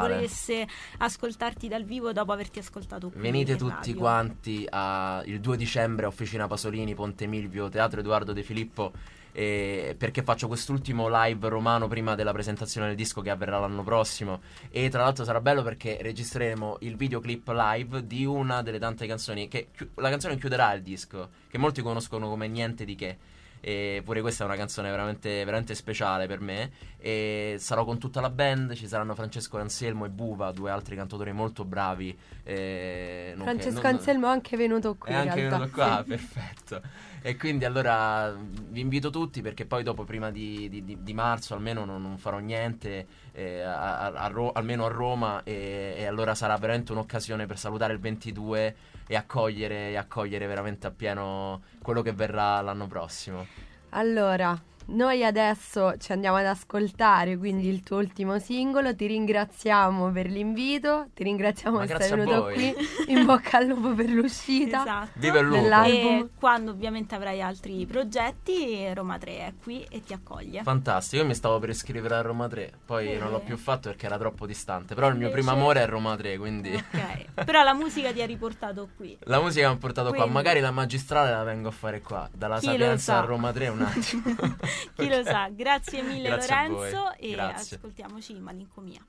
volesse 0.00 0.66
ascoltarti 0.98 1.68
dal 1.68 1.84
vivo 1.84 2.12
dopo 2.12 2.32
averti 2.32 2.58
ascoltato 2.58 3.10
qui. 3.10 3.20
Venite 3.20 3.56
tutti 3.56 3.72
radio. 3.74 3.94
quanti 3.96 4.66
a- 4.68 5.22
il 5.26 5.40
2 5.40 5.56
dicembre 5.56 6.06
a 6.06 6.08
Officina 6.08 6.46
Pasolini, 6.46 6.94
Ponte 6.94 7.26
Milvio, 7.26 7.68
Teatro 7.68 8.00
Edoardo 8.00 8.32
De 8.32 8.42
Filippo. 8.42 8.92
Eh, 9.32 9.94
perché 9.98 10.22
faccio 10.22 10.46
quest'ultimo 10.46 11.08
live 11.10 11.48
romano 11.48 11.88
prima 11.88 12.14
della 12.14 12.32
presentazione 12.32 12.88
del 12.88 12.96
disco 12.96 13.20
che 13.22 13.30
avverrà 13.30 13.58
l'anno 13.58 13.82
prossimo. 13.82 14.40
E 14.70 14.88
tra 14.90 15.02
l'altro 15.02 15.24
sarà 15.24 15.40
bello 15.40 15.62
perché 15.62 15.98
registreremo 16.00 16.76
il 16.80 16.96
videoclip 16.96 17.48
live 17.48 18.06
di 18.06 18.24
una 18.24 18.62
delle 18.62 18.78
tante 18.78 19.06
canzoni. 19.06 19.48
Che 19.48 19.68
chi- 19.76 19.88
la 19.96 20.10
canzone 20.10 20.36
chiuderà 20.36 20.72
il 20.74 20.82
disco, 20.82 21.30
che 21.48 21.58
molti 21.58 21.82
conoscono 21.82 22.28
come 22.28 22.46
Niente 22.48 22.84
di 22.84 22.94
che. 22.94 23.16
E 23.64 24.02
pure 24.04 24.20
questa 24.22 24.42
è 24.42 24.46
una 24.48 24.56
canzone 24.56 24.90
veramente, 24.90 25.44
veramente 25.44 25.76
speciale 25.76 26.26
per 26.26 26.40
me. 26.40 26.72
E 26.98 27.54
sarò 27.60 27.84
con 27.84 27.96
tutta 27.96 28.20
la 28.20 28.28
band. 28.28 28.74
Ci 28.74 28.88
saranno 28.88 29.14
Francesco 29.14 29.56
Anselmo 29.56 30.04
e 30.04 30.08
Buva, 30.08 30.50
due 30.50 30.68
altri 30.72 30.96
cantatori 30.96 31.30
molto 31.30 31.64
bravi. 31.64 32.18
eh, 32.42 33.34
Francesco 33.38 33.80
non- 33.82 33.92
Anselmo 33.94 34.26
è 34.26 34.30
anche 34.30 34.56
venuto 34.56 34.96
qui 34.96 35.10
è 35.12 35.14
anche 35.14 35.34
realtà. 35.36 35.58
venuto 35.58 35.74
qua, 35.74 36.02
Sì. 36.02 36.08
perfetto. 36.10 36.82
E 37.24 37.36
quindi 37.36 37.64
allora 37.64 38.34
vi 38.36 38.80
invito 38.80 39.10
tutti 39.10 39.42
perché 39.42 39.64
poi 39.64 39.84
dopo, 39.84 40.02
prima 40.02 40.32
di, 40.32 40.68
di- 40.68 40.84
di- 40.84 41.14
marzo, 41.14 41.54
almeno 41.54 41.84
non, 41.84 42.02
non 42.02 42.18
farò 42.18 42.38
niente, 42.38 43.06
eh, 43.30 43.60
a- 43.60 43.98
a- 44.00 44.12
a 44.12 44.50
almeno 44.54 44.86
a 44.86 44.88
Roma, 44.88 45.42
e, 45.44 45.94
e 45.98 46.04
allora 46.06 46.34
sarà 46.34 46.56
veramente 46.56 46.90
un'occasione 46.90 47.46
per 47.46 47.58
salutare 47.58 47.92
il 47.92 48.00
22 48.00 48.76
e 49.06 49.14
accogliere, 49.14 49.90
e 49.90 49.96
accogliere 49.96 50.46
veramente 50.48 50.88
appieno 50.88 51.62
quello 51.80 52.02
che 52.02 52.12
verrà 52.12 52.60
l'anno 52.60 52.88
prossimo. 52.88 53.46
Allora, 53.90 54.60
noi 54.86 55.24
adesso 55.24 55.96
ci 55.98 56.12
andiamo 56.12 56.36
ad 56.36 56.46
ascoltare 56.46 57.36
quindi 57.36 57.68
il 57.68 57.82
tuo 57.82 57.98
ultimo 57.98 58.38
singolo. 58.38 58.94
Ti 58.94 59.06
ringraziamo 59.06 60.10
per 60.10 60.26
l'invito, 60.26 61.06
ti 61.14 61.22
ringraziamo 61.24 61.78
Ma 61.78 61.84
grazie 61.86 62.12
a 62.14 62.16
venuto 62.16 62.44
qui. 62.52 62.74
In 63.08 63.24
bocca 63.24 63.58
al 63.58 63.66
lupo 63.66 63.94
per 63.94 64.08
l'uscita. 64.08 64.80
Esatto. 64.82 65.08
Viva 65.14 65.38
il 65.38 65.46
lupo! 65.46 65.60
Dell'album. 65.60 66.18
E 66.18 66.28
quando 66.38 66.70
ovviamente 66.70 67.14
avrai 67.14 67.40
altri 67.42 67.84
progetti, 67.86 68.92
Roma 68.94 69.18
3 69.18 69.32
è 69.38 69.52
qui 69.62 69.84
e 69.88 70.00
ti 70.02 70.12
accoglie. 70.12 70.62
Fantastico, 70.62 71.22
io 71.22 71.28
mi 71.28 71.34
stavo 71.34 71.58
per 71.58 71.70
iscrivere 71.70 72.14
a 72.16 72.20
Roma 72.22 72.48
3, 72.48 72.72
poi 72.84 73.12
Eh. 73.12 73.18
non 73.18 73.30
l'ho 73.30 73.40
più 73.40 73.56
fatto 73.56 73.88
perché 73.88 74.06
era 74.06 74.18
troppo 74.18 74.46
distante, 74.46 74.94
però 74.94 75.08
il 75.08 75.16
mio 75.16 75.30
primo 75.30 75.50
amore 75.50 75.82
è 75.82 75.86
Roma 75.86 76.16
3, 76.16 76.36
quindi... 76.38 76.74
Ok, 76.74 77.44
però 77.44 77.62
la 77.62 77.74
musica 77.74 78.12
ti 78.12 78.20
ha 78.22 78.26
riportato 78.26 78.88
qui. 78.96 79.16
La 79.24 79.40
musica 79.40 79.68
mi 79.68 79.74
ha 79.74 79.78
portato 79.78 80.08
qua, 80.08 80.16
Quindi- 80.18 80.34
magari 80.34 80.60
la 80.60 80.70
magistrale 80.70 81.30
la 81.30 81.42
vengo 81.42 81.68
a 81.68 81.72
fare 81.72 82.00
qua, 82.00 82.28
dalla 82.32 82.58
Chi 82.58 82.66
Sapienza 82.66 83.12
sa? 83.14 83.18
a 83.20 83.24
Roma 83.24 83.52
3 83.52 83.68
un 83.68 83.82
attimo. 83.82 84.22
Chi 84.96 85.08
lo 85.08 85.22
sa? 85.24 85.48
Grazie 85.50 86.02
mille 86.02 86.28
Grazie 86.28 86.68
Lorenzo 86.68 87.14
e 87.16 87.30
grazie. 87.30 87.76
ascoltiamoci 87.76 88.34
Malincomia. 88.38 89.04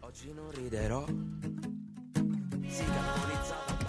Oggi 0.00 0.32
non 0.32 0.50
riderò. 0.50 1.04
Sintonizzata 2.66 3.86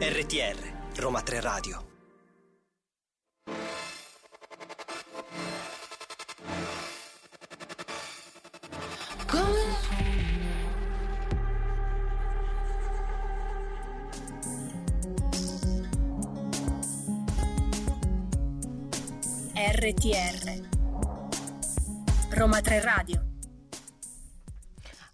RTR, 0.00 1.00
Roma 1.00 1.22
3 1.22 1.40
Radio. 1.40 1.87
RTR 19.80 20.66
Roma 22.30 22.60
3 22.60 22.80
Radio 22.80 23.22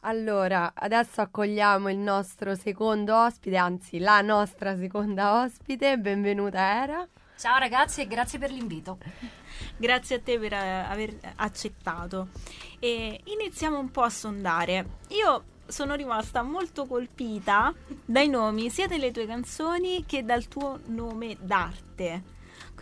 Allora, 0.00 0.72
adesso 0.74 1.20
accogliamo 1.20 1.90
il 1.90 1.98
nostro 1.98 2.54
secondo 2.54 3.14
ospite, 3.14 3.58
anzi 3.58 3.98
la 3.98 4.22
nostra 4.22 4.74
seconda 4.78 5.42
ospite. 5.42 5.98
Benvenuta 5.98 6.82
Era. 6.82 7.06
Ciao 7.36 7.58
ragazzi 7.58 8.00
e 8.00 8.06
grazie 8.06 8.38
per 8.38 8.50
l'invito. 8.50 8.96
Grazie 9.76 10.16
a 10.16 10.20
te 10.20 10.38
per 10.38 10.54
eh, 10.54 10.56
aver 10.56 11.14
accettato. 11.36 12.28
E 12.78 13.20
iniziamo 13.22 13.78
un 13.78 13.90
po' 13.90 14.00
a 14.00 14.08
sondare. 14.08 14.86
Io 15.08 15.44
sono 15.66 15.94
rimasta 15.94 16.42
molto 16.42 16.86
colpita 16.86 17.70
dai 18.02 18.28
nomi 18.30 18.70
sia 18.70 18.86
delle 18.86 19.10
tue 19.10 19.26
canzoni 19.26 20.06
che 20.06 20.24
dal 20.24 20.48
tuo 20.48 20.80
nome 20.86 21.36
d'arte. 21.38 22.32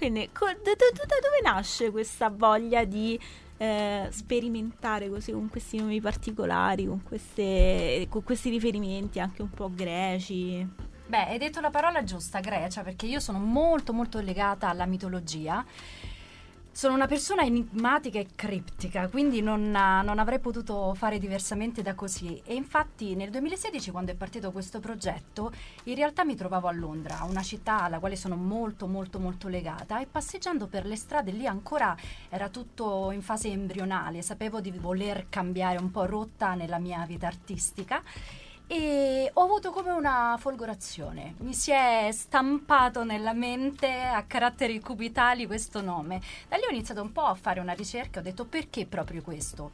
Quindi, 0.02 0.30
co- 0.32 0.46
da, 0.46 0.52
da- 0.54 1.04
da 1.06 1.14
dove 1.22 1.40
nasce 1.44 1.92
questa 1.92 2.28
voglia 2.28 2.82
di 2.84 3.16
eh, 3.58 4.08
sperimentare 4.10 5.08
così 5.08 5.30
con 5.30 5.48
questi 5.48 5.78
nomi 5.78 6.00
particolari, 6.00 6.86
con, 6.86 7.04
queste- 7.04 8.08
con 8.08 8.24
questi 8.24 8.50
riferimenti 8.50 9.20
anche 9.20 9.42
un 9.42 9.50
po' 9.50 9.70
greci? 9.72 10.66
Beh, 11.06 11.26
hai 11.28 11.38
detto 11.38 11.60
la 11.60 11.70
parola 11.70 12.02
giusta, 12.02 12.40
Grecia, 12.40 12.82
perché 12.82 13.06
io 13.06 13.20
sono 13.20 13.38
molto 13.38 13.92
molto 13.92 14.18
legata 14.20 14.68
alla 14.68 14.86
mitologia 14.86 15.64
Sono 16.74 16.94
una 16.94 17.06
persona 17.06 17.42
enigmatica 17.42 18.18
e 18.18 18.28
criptica, 18.34 19.06
quindi 19.08 19.42
non, 19.42 19.70
non, 19.70 20.18
avrei 20.18 20.40
potuto 20.40 20.94
fare 20.94 21.18
diversamente 21.18 21.82
da 21.82 21.94
così. 21.94 22.40
E 22.46 22.54
infatti 22.54 23.14
nel 23.14 23.28
2016, 23.28 23.90
quando 23.90 24.10
è 24.10 24.14
partito 24.14 24.50
questo 24.52 24.80
progetto, 24.80 25.52
in 25.84 25.94
realtà 25.94 26.24
mi 26.24 26.34
trovavo 26.34 26.68
a 26.68 26.72
Londra, 26.72 27.24
una 27.28 27.42
città 27.42 27.82
alla 27.82 27.98
quale 27.98 28.16
sono 28.16 28.36
molto 28.36 28.86
molto 28.86 29.18
molto 29.18 29.48
legata 29.48 30.00
e 30.00 30.06
passeggiando 30.06 30.66
per 30.66 30.86
le 30.86 30.96
strade 30.96 31.30
lì 31.30 31.46
ancora 31.46 31.94
era 32.30 32.48
tutto 32.48 33.10
in 33.10 33.20
fase 33.20 33.48
embrionale, 33.48 34.22
sapevo 34.22 34.62
di 34.62 34.70
voler 34.70 35.26
cambiare 35.28 35.78
un 35.78 35.90
po' 35.90 36.06
rotta 36.06 36.54
nella 36.54 36.78
mia 36.78 37.04
vita 37.06 37.26
artistica 37.26 38.02
e 38.66 39.30
ho 39.32 39.42
avuto 39.42 39.70
come 39.70 39.90
una 39.90 40.36
folgorazione. 40.38 41.34
Mi 41.38 41.54
si 41.54 41.70
è 41.70 42.08
stampato 42.12 43.04
nella 43.04 43.32
mente 43.32 43.90
a 43.90 44.22
caratteri 44.24 44.80
cubitali 44.80 45.46
questo 45.46 45.80
nome. 45.80 46.20
Da 46.48 46.56
lì 46.56 46.62
ho 46.64 46.70
iniziato 46.70 47.02
un 47.02 47.12
po' 47.12 47.24
a 47.24 47.34
fare 47.34 47.60
una 47.60 47.72
ricerca, 47.72 48.20
ho 48.20 48.22
detto 48.22 48.44
perché 48.44 48.86
proprio 48.86 49.22
questo? 49.22 49.72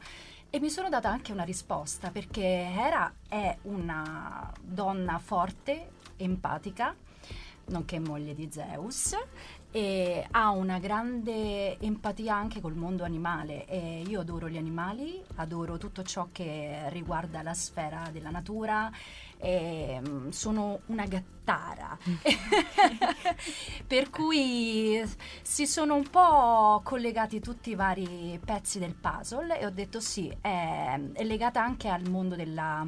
E 0.49 0.59
mi 0.59 0.69
sono 0.69 0.89
data 0.89 1.09
anche 1.09 1.31
una 1.31 1.43
risposta 1.43 2.09
perché 2.09 2.41
Hera 2.43 3.13
è 3.27 3.55
una 3.63 4.51
donna 4.59 5.19
forte, 5.19 5.91
empatica, 6.17 6.95
nonché 7.65 7.99
moglie 7.99 8.33
di 8.33 8.49
Zeus 8.51 9.15
e 9.71 10.25
ha 10.31 10.49
una 10.49 10.79
grande 10.79 11.77
empatia 11.79 12.35
anche 12.35 12.61
col 12.61 12.75
mondo 12.75 13.03
animale. 13.03 13.65
E 13.65 14.03
io 14.07 14.21
adoro 14.21 14.49
gli 14.49 14.57
animali, 14.57 15.21
adoro 15.35 15.77
tutto 15.77 16.03
ciò 16.03 16.29
che 16.31 16.85
riguarda 16.89 17.41
la 17.41 17.53
sfera 17.53 18.09
della 18.11 18.31
natura 18.31 18.91
e 19.37 20.01
mm, 20.05 20.29
sono 20.29 20.81
una 20.87 21.05
gattara. 21.05 21.97
Per 23.87 24.09
cui 24.09 25.01
si 25.41 25.65
sono 25.65 25.95
un 25.95 26.09
po' 26.09 26.81
collegati 26.83 27.39
tutti 27.39 27.69
i 27.71 27.75
vari 27.75 28.39
pezzi 28.43 28.79
del 28.79 28.95
puzzle 28.95 29.59
e 29.59 29.65
ho 29.65 29.71
detto 29.71 29.99
sì, 29.99 30.35
è, 30.41 30.99
è 31.13 31.23
legata 31.23 31.63
anche 31.63 31.87
al 31.89 32.09
mondo 32.09 32.35
della 32.35 32.85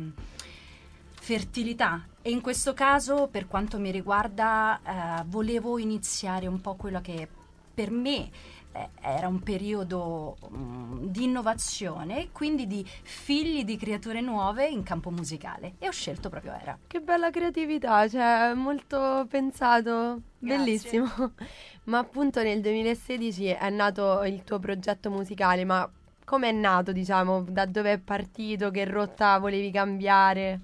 fertilità 1.22 2.04
e 2.24 2.32
in 2.32 2.42
questo 2.42 2.74
caso 2.74 3.28
per 3.30 3.48
quanto 3.48 3.78
mi 3.78 3.92
riguarda 3.92 4.80
eh, 4.84 5.24
volevo 5.28 5.78
iniziare 5.78 6.48
un 6.48 6.60
po' 6.60 6.74
quello 6.74 7.00
che 7.00 7.28
per 7.76 7.92
me 7.92 8.30
eh, 8.72 8.90
era 9.00 9.28
un 9.28 9.40
periodo 9.40 10.36
um, 10.50 11.06
di 11.06 11.26
innovazione, 11.26 12.30
quindi 12.32 12.66
di 12.66 12.84
figli 13.04 13.64
di 13.64 13.78
creature 13.78 14.20
nuove 14.20 14.68
in 14.68 14.82
campo 14.82 15.12
musicale 15.12 15.76
e 15.78 15.88
ho 15.88 15.92
scelto 15.92 16.30
proprio 16.30 16.54
Era. 16.60 16.78
Che 16.88 17.00
bella 17.02 17.30
creatività, 17.30 18.08
cioè 18.08 18.54
molto 18.56 19.28
pensato, 19.30 20.22
Grazie. 20.40 20.58
bellissimo. 20.58 21.34
Ma 21.86 22.00
appunto 22.00 22.42
nel 22.42 22.62
2016 22.62 23.46
è 23.46 23.70
nato 23.70 24.24
il 24.24 24.44
tuo 24.44 24.58
progetto 24.58 25.12
musicale, 25.12 25.66
ma 25.66 25.88
come 26.32 26.48
è 26.48 26.54
nato, 26.54 26.94
diciamo, 26.94 27.42
da 27.42 27.66
dove 27.66 27.92
è 27.92 27.98
partito, 27.98 28.72
che 28.72 28.86
rotta 28.86 29.38
volevi 29.38 29.70
cambiare? 29.70 30.62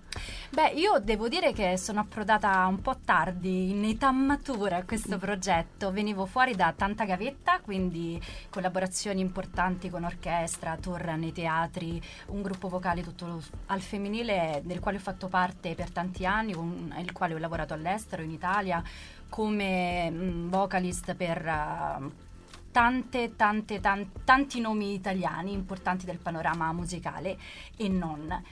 Beh, 0.49 0.69
io 0.69 0.97
devo 0.99 1.27
dire 1.27 1.51
che 1.51 1.75
sono 1.75 1.99
approdata 1.99 2.65
un 2.67 2.79
po' 2.79 2.95
tardi, 3.03 3.71
in 3.71 3.83
età 3.83 4.11
matura 4.11 4.77
a 4.77 4.85
questo 4.85 5.17
progetto. 5.17 5.91
Venivo 5.91 6.25
fuori 6.25 6.55
da 6.55 6.73
tanta 6.73 7.03
gavetta, 7.03 7.59
quindi 7.59 8.17
collaborazioni 8.49 9.19
importanti 9.19 9.89
con 9.89 10.05
orchestra, 10.05 10.77
tour 10.79 11.03
nei 11.17 11.33
teatri, 11.33 12.01
un 12.27 12.41
gruppo 12.41 12.69
vocale 12.69 13.03
tutto 13.03 13.43
al 13.65 13.81
femminile 13.81 14.61
del 14.63 14.79
quale 14.79 14.95
ho 14.95 15.01
fatto 15.01 15.27
parte 15.27 15.75
per 15.75 15.91
tanti 15.91 16.25
anni, 16.25 16.53
con 16.53 16.95
il 16.97 17.11
quale 17.11 17.33
ho 17.33 17.39
lavorato 17.39 17.73
all'estero, 17.73 18.21
in 18.21 18.31
Italia, 18.31 18.81
come 19.27 20.09
mh, 20.09 20.49
vocalist 20.49 21.13
per... 21.13 21.45
Uh, 21.45 22.25
tante, 22.77 23.35
tante, 23.35 23.79
tante, 23.79 24.19
tanti 24.23 24.59
nomi 24.59 24.93
italiani 24.93 25.51
importanti 25.51 26.05
del 26.05 26.19
panorama 26.19 26.71
musicale 26.73 27.35
e 27.75 27.89
non. 27.89 28.43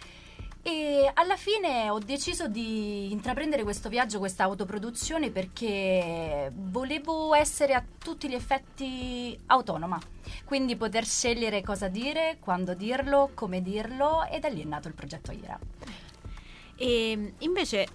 E 0.64 1.12
alla 1.14 1.38
fine 1.38 1.92
ho 1.92 2.00
deciso 2.00 2.48
di 2.48 3.12
intraprendere 3.12 3.62
questo 3.62 3.88
viaggio, 3.88 4.18
questa 4.18 4.44
autoproduzione, 4.46 5.30
perché 5.30 6.52
volevo 6.56 7.36
essere 7.36 7.76
a 7.76 7.84
tutti 8.00 8.28
gli 8.28 8.34
effetti 8.34 9.40
autonoma. 9.46 10.02
Quindi 10.44 10.76
poter 10.76 11.06
scegliere 11.06 11.62
cosa 11.62 11.88
dire, 11.88 12.38
quando 12.40 12.74
dirlo, 12.74 13.30
come 13.36 13.62
dirlo, 13.62 14.26
e 14.26 14.40
da 14.40 14.48
lì 14.48 14.64
è 14.64 14.66
nato 14.66 14.88
il 14.88 14.96
progetto 14.96 15.32
IRA. 15.32 15.60
E 16.78 17.34
invece 17.38 17.86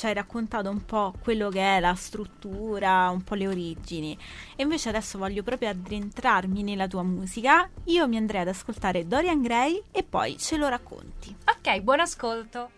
ci 0.00 0.06
hai 0.06 0.14
raccontato 0.14 0.70
un 0.70 0.86
po' 0.86 1.12
quello 1.20 1.50
che 1.50 1.76
è 1.76 1.78
la 1.78 1.94
struttura, 1.94 3.10
un 3.10 3.22
po' 3.22 3.34
le 3.34 3.46
origini. 3.46 4.16
E 4.56 4.62
invece 4.62 4.88
adesso 4.88 5.18
voglio 5.18 5.42
proprio 5.42 5.68
addentrarmi 5.68 6.62
nella 6.62 6.88
tua 6.88 7.02
musica. 7.02 7.68
Io 7.84 8.08
mi 8.08 8.16
andrei 8.16 8.40
ad 8.40 8.48
ascoltare 8.48 9.06
Dorian 9.06 9.42
Gray 9.42 9.82
e 9.90 10.02
poi 10.02 10.38
ce 10.38 10.56
lo 10.56 10.68
racconti. 10.68 11.36
Ok, 11.44 11.80
buon 11.82 12.00
ascolto. 12.00 12.70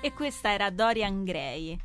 E 0.00 0.12
questa 0.14 0.52
era 0.52 0.70
Dorian 0.70 1.22
Gray. 1.22 1.78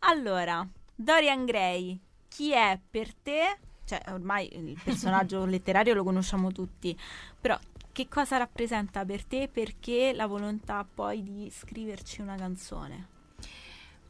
Allora, 0.00 0.66
Dorian 0.96 1.44
Gray, 1.44 1.96
chi 2.26 2.50
è 2.50 2.76
per 2.90 3.14
te? 3.14 3.58
Cioè, 3.84 4.02
ormai 4.08 4.52
il 4.52 4.76
personaggio 4.82 5.44
letterario 5.46 5.94
lo 5.94 6.02
conosciamo 6.02 6.50
tutti, 6.50 6.98
però 7.40 7.56
che 7.96 8.08
cosa 8.10 8.36
rappresenta 8.36 9.06
per 9.06 9.24
te? 9.24 9.48
Perché 9.50 10.12
la 10.12 10.26
volontà 10.26 10.84
poi 10.84 11.22
di 11.22 11.50
scriverci 11.50 12.20
una 12.20 12.34
canzone? 12.34 13.06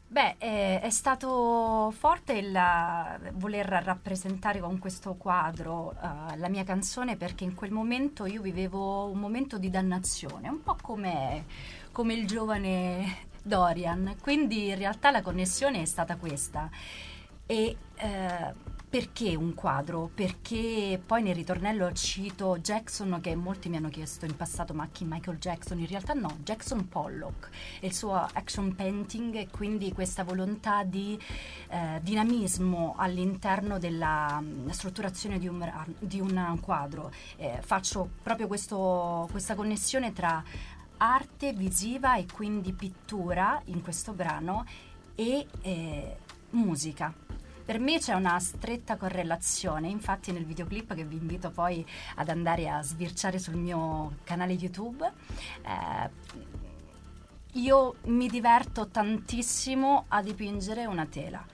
Beh, 0.09 0.35
è, 0.37 0.81
è 0.81 0.89
stato 0.89 1.89
forte 1.97 2.33
il 2.33 2.51
voler 3.35 3.65
rappresentare 3.65 4.59
con 4.59 4.77
questo 4.77 5.13
quadro 5.13 5.95
uh, 6.01 6.35
la 6.35 6.49
mia 6.49 6.65
canzone 6.65 7.15
perché 7.15 7.45
in 7.45 7.55
quel 7.55 7.71
momento 7.71 8.25
io 8.25 8.41
vivevo 8.41 9.05
un 9.05 9.19
momento 9.19 9.57
di 9.57 9.69
dannazione, 9.69 10.49
un 10.49 10.61
po' 10.61 10.75
come, 10.81 11.45
come 11.93 12.13
il 12.13 12.27
giovane 12.27 13.27
Dorian, 13.41 14.17
quindi 14.21 14.67
in 14.67 14.77
realtà 14.77 15.11
la 15.11 15.21
connessione 15.21 15.81
è 15.81 15.85
stata 15.85 16.17
questa. 16.17 16.69
E, 17.45 17.77
uh, 18.01 18.75
perché 18.89 19.35
un 19.35 19.53
quadro? 19.53 20.09
Perché 20.13 21.01
poi 21.05 21.21
nel 21.21 21.35
ritornello 21.35 21.91
cito 21.91 22.57
Jackson 22.59 23.19
che 23.21 23.35
molti 23.35 23.67
mi 23.67 23.75
hanno 23.75 23.89
chiesto 23.89 24.23
in 24.25 24.35
passato 24.37 24.73
ma 24.73 24.87
chi 24.89 25.03
Michael 25.03 25.39
Jackson? 25.39 25.77
In 25.79 25.87
realtà 25.87 26.13
no, 26.13 26.37
Jackson 26.41 26.87
Pollock 26.87 27.49
e 27.81 27.87
il 27.87 27.93
suo 27.93 28.13
action 28.15 28.75
painting 28.75 29.35
e 29.35 29.49
quindi 29.51 29.91
questa 29.91 30.23
volontà 30.23 30.83
di 30.83 31.19
eh, 31.67 31.99
dinamismo 32.01 32.95
all'interno 32.97 33.77
della 33.77 34.37
um, 34.39 34.69
strutturazione 34.69 35.37
di 35.37 35.49
un, 35.49 35.69
di 35.99 36.21
un 36.21 36.57
quadro. 36.61 37.11
Eh, 37.35 37.59
faccio 37.61 38.09
proprio 38.23 38.47
questo, 38.47 39.27
questa 39.29 39.55
connessione 39.55 40.13
tra 40.13 40.41
arte 40.95 41.51
visiva 41.51 42.15
e 42.15 42.25
quindi 42.33 42.71
pittura 42.71 43.61
in 43.65 43.81
questo 43.81 44.13
brano 44.13 44.65
e 45.13 45.45
eh, 45.61 46.17
musica 46.51 47.26
per 47.67 47.79
me 47.79 47.99
c'è 47.99 48.13
una 48.13 48.39
stretta 48.39 48.95
correlazione, 48.95 49.89
infatti 49.89 50.31
nel 50.31 50.45
videoclip 50.45 50.95
che 50.95 51.03
vi 51.03 51.17
invito 51.17 51.51
poi 51.51 51.85
ad 52.15 52.29
andare 52.29 52.69
a 52.69 52.81
sbirciare 52.81 53.39
sul 53.39 53.57
mio 53.57 54.19
canale 54.23 54.53
YouTube, 54.53 55.05
eh, 55.63 56.09
io 57.59 57.95
mi 58.05 58.29
diverto 58.29 58.87
tantissimo 58.87 60.05
a 60.07 60.21
dipingere 60.21 60.85
una 60.85 61.05
tela 61.07 61.45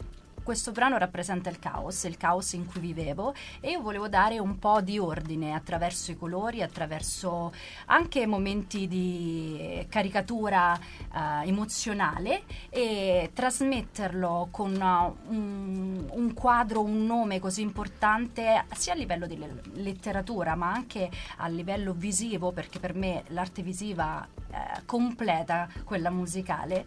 questo 0.44 0.72
brano 0.72 0.98
rappresenta 0.98 1.50
il 1.50 1.58
caos, 1.58 2.04
il 2.04 2.18
caos 2.18 2.54
in 2.54 2.66
cui 2.66 2.82
vivevo 2.82 3.34
e 3.60 3.72
io 3.72 3.82
volevo 3.82 4.08
dare 4.08 4.40
un 4.40 4.60
po' 4.60 4.82
di 4.82 5.00
ordine 5.00 5.54
attraverso 5.54 6.12
i 6.12 6.18
colori, 6.18 6.62
attraverso 6.62 7.52
anche 7.86 8.28
momenti 8.28 8.88
di 8.88 9.86
caricatura 9.90 10.74
uh, 11.12 11.46
emozionale 11.46 12.44
e 12.70 13.32
trasmetterlo 13.34 14.50
con 14.52 14.74
uh, 14.74 15.34
un, 15.34 16.06
un, 16.12 16.34
quadro, 16.34 16.82
un 16.82 17.06
nome 17.06 17.40
così 17.40 17.62
importante 17.62 18.66
sia 18.74 18.94
a 18.94 18.96
livello 18.96 19.28
di 19.28 19.42
letteratura 19.76 20.56
ma 20.56 20.72
anche 20.72 21.10
a 21.38 21.48
livello 21.48 21.94
visivo 21.94 22.52
perché 22.52 22.80
per 22.80 22.94
me 22.94 23.24
l'arte 23.28 23.62
visiva 23.62 24.28
uh, 24.28 24.56
completa 24.86 25.70
quella 25.86 26.10
musicale 26.10 26.86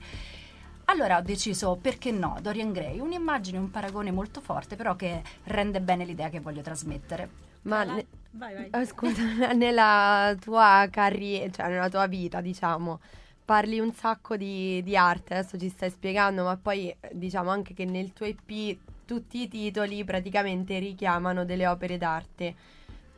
allora 0.86 1.18
ho 1.18 1.22
deciso, 1.22 1.76
perché 1.80 2.10
no, 2.10 2.38
Dorian 2.40 2.72
Gray, 2.72 2.98
un'immagine, 3.00 3.58
un 3.58 3.70
paragone 3.70 4.10
molto 4.10 4.40
forte, 4.40 4.76
però 4.76 4.96
che 4.96 5.22
rende 5.44 5.80
bene 5.80 6.04
l'idea 6.04 6.28
che 6.28 6.40
voglio 6.40 6.62
trasmettere. 6.62 7.28
Ma 7.62 7.84
ne- 7.84 8.06
vai, 8.32 8.54
vai. 8.54 8.70
Oh, 8.72 8.84
scusa, 8.86 9.22
nella 9.52 10.36
tua 10.40 10.86
carriera, 10.90 11.50
cioè 11.50 11.68
nella 11.68 11.88
tua 11.88 12.06
vita, 12.06 12.40
diciamo, 12.40 13.00
parli 13.44 13.80
un 13.80 13.92
sacco 13.92 14.36
di, 14.36 14.82
di, 14.82 14.96
arte, 14.96 15.34
adesso 15.34 15.58
ci 15.58 15.68
stai 15.68 15.90
spiegando, 15.90 16.44
ma 16.44 16.56
poi 16.56 16.94
diciamo 17.12 17.50
anche 17.50 17.74
che 17.74 17.84
nel 17.84 18.12
tuo 18.12 18.26
EP 18.26 18.78
tutti 19.04 19.42
i 19.42 19.48
titoli 19.48 20.04
praticamente 20.04 20.78
richiamano 20.78 21.44
delle 21.44 21.66
opere 21.66 21.96
d'arte. 21.96 22.54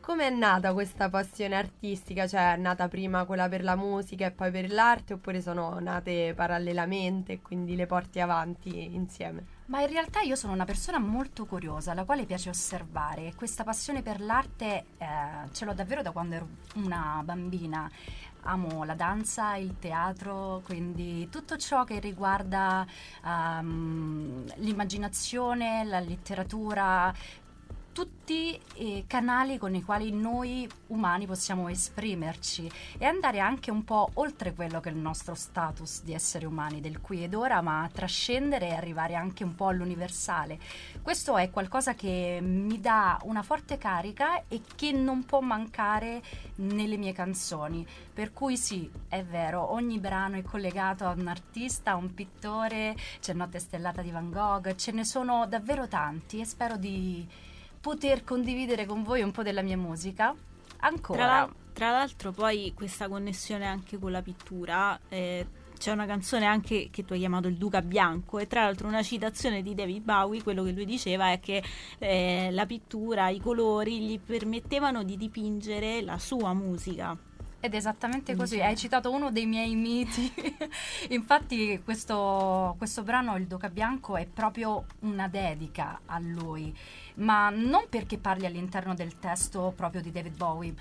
Come 0.09 0.29
è 0.29 0.31
nata 0.31 0.73
questa 0.73 1.11
passione 1.11 1.55
artistica? 1.55 2.27
Cioè 2.27 2.55
è 2.55 2.57
nata 2.57 2.89
prima 2.89 3.27
quella 3.27 3.47
per 3.47 3.63
la 3.63 3.77
musica 3.77 4.25
e 4.25 4.31
poi 4.31 4.51
per 4.51 4.73
l'arte 4.73 5.13
oppure 5.13 5.43
sono 5.43 5.79
nate 5.81 6.33
parallelamente 6.35 7.33
e 7.33 7.43
quindi 7.43 7.77
le 7.77 7.85
porti 7.85 8.19
avanti 8.19 8.95
insieme? 8.95 9.45
Ma 9.67 9.83
in 9.83 9.89
realtà 9.89 10.21
io 10.21 10.35
sono 10.35 10.55
una 10.55 10.65
persona 10.65 10.99
molto 10.99 11.45
curiosa, 11.45 11.91
alla 11.91 12.05
quale 12.05 12.25
piace 12.25 12.49
osservare. 12.49 13.35
Questa 13.37 13.65
passione 13.65 14.01
per 14.01 14.23
l'arte 14.23 14.87
eh, 14.97 15.07
ce 15.53 15.67
l'ho 15.67 15.75
davvero 15.75 16.01
da 16.01 16.11
quando 16.11 16.37
ero 16.37 16.49
una 16.77 17.21
bambina. 17.23 17.87
Amo 18.45 18.85
la 18.85 18.95
danza, 18.95 19.57
il 19.57 19.77
teatro, 19.79 20.63
quindi 20.65 21.29
tutto 21.29 21.59
ciò 21.59 21.85
che 21.85 21.99
riguarda 21.99 22.87
um, 23.23 24.43
l'immaginazione, 24.55 25.85
la 25.85 26.01
letteratura, 26.01 27.13
tutti 27.99 28.57
i 28.77 29.03
canali 29.09 29.59
con 29.59 29.75
i 29.75 29.83
quali 29.83 30.13
noi 30.13 30.71
umani 30.89 31.27
possiamo 31.27 31.69
esprimerci 31.69 32.71
e 32.97 33.05
andare 33.05 33.41
anche 33.41 33.73
un 33.73 33.83
po' 33.83 34.11
oltre 34.15 34.55
quello 34.55 34.79
che 34.79 34.89
è 34.89 34.93
il 34.93 34.99
nostro 34.99 35.35
status 35.35 36.05
di 36.05 36.15
esseri 36.15 36.45
umani 36.45 36.81
del 36.81 37.01
qui 37.01 37.25
ed 37.25 37.35
ora, 37.35 37.61
ma 37.61 37.91
trascendere 37.93 38.69
e 38.69 38.75
arrivare 38.75 39.17
anche 39.17 39.43
un 39.43 39.57
po' 39.57 39.67
all'universale. 39.67 40.61
Questo 41.03 41.37
è 41.39 41.51
qualcosa 41.51 41.97
che 41.97 42.39
mi 42.41 42.79
dà 42.81 43.19
una 43.25 43.43
forte 43.43 43.79
carica 43.79 44.45
e 44.47 44.63
che 44.77 44.93
non 44.93 45.25
può 45.25 45.41
mancare 45.41 46.23
nelle 46.57 46.97
mie 46.97 47.13
canzoni. 47.13 47.85
Per 48.15 48.33
cui 48.33 48.57
sì, 48.57 48.89
è 49.09 49.25
vero, 49.25 49.73
ogni 49.73 49.99
brano 49.99 50.37
è 50.37 50.43
collegato 50.43 51.05
a 51.05 51.15
un 51.19 51.27
artista, 51.27 51.91
a 51.91 51.97
un 51.97 52.15
pittore, 52.15 52.95
c'è 53.19 53.33
Notte 53.33 53.59
Stellata 53.59 54.03
di 54.03 54.13
Van 54.13 54.31
Gogh, 54.31 54.77
ce 54.77 54.93
ne 54.93 55.05
sono 55.05 55.49
davvero 55.49 55.89
tanti 55.89 56.39
e 56.39 56.45
spero 56.45 56.77
di 56.77 57.47
poter 57.81 58.25
condividere 58.25 58.87
con 58.87 59.03
voi 59.03 59.23
un 59.23 59.31
po' 59.31 59.43
della 59.43 59.63
mia 59.63 59.77
musica. 59.77 60.35
Ancora. 60.81 61.19
Tra, 61.19 61.55
tra 61.73 61.91
l'altro 61.91 62.33
poi 62.33 62.73
questa 62.75 63.09
connessione 63.09 63.67
anche 63.67 63.99
con 63.99 64.13
la 64.13 64.23
pittura, 64.23 64.99
eh, 65.09 65.47
c'è 65.79 65.93
una 65.93 66.07
canzone 66.07 66.45
anche 66.45 66.89
che 66.91 67.05
tu 67.05 67.13
hai 67.13 67.21
chiamato 67.21 67.49
il 67.49 67.57
Duca 67.57 67.81
Bianco 67.83 68.39
e 68.39 68.47
tra 68.47 68.65
l'altro 68.65 68.89
una 68.89 69.03
citazione 69.03 69.63
di 69.63 69.75
David 69.75 70.03
Bowie, 70.03 70.43
quello 70.43 70.65
che 70.65 70.73
lui 70.73 70.85
diceva 70.85 71.31
è 71.31 71.41
che 71.41 71.63
eh, 71.99 72.49
la 72.51 72.67
pittura, 72.67 73.29
i 73.29 73.41
colori 73.41 74.01
gli 74.01 74.21
permettevano 74.21 75.05
di 75.05 75.17
dipingere 75.17 76.03
la 76.03 76.19
sua 76.19 76.53
musica. 76.53 77.17
Ed 77.61 77.75
è 77.75 77.77
esattamente 77.77 78.37
così, 78.37 78.61
hai 78.61 78.77
citato 78.77 79.11
uno 79.11 79.33
dei 79.33 79.47
miei 79.47 79.75
miti. 79.75 80.33
Infatti 81.11 81.81
questo, 81.83 82.75
questo 82.79 83.03
brano, 83.03 83.37
Il 83.37 83.47
Duca 83.47 83.69
Bianco, 83.69 84.17
è 84.17 84.27
proprio 84.27 84.85
una 85.01 85.27
dedica 85.27 86.01
a 86.07 86.21
lui. 86.21 86.73
Ma 87.15 87.51
non 87.51 87.87
perché 87.89 88.17
parli 88.17 88.47
all'interno 88.47 88.95
del 88.95 89.19
testo 89.19 89.73
proprio 89.75 90.01
di 90.01 90.13
David 90.13 90.37
Bowie, 90.37 90.75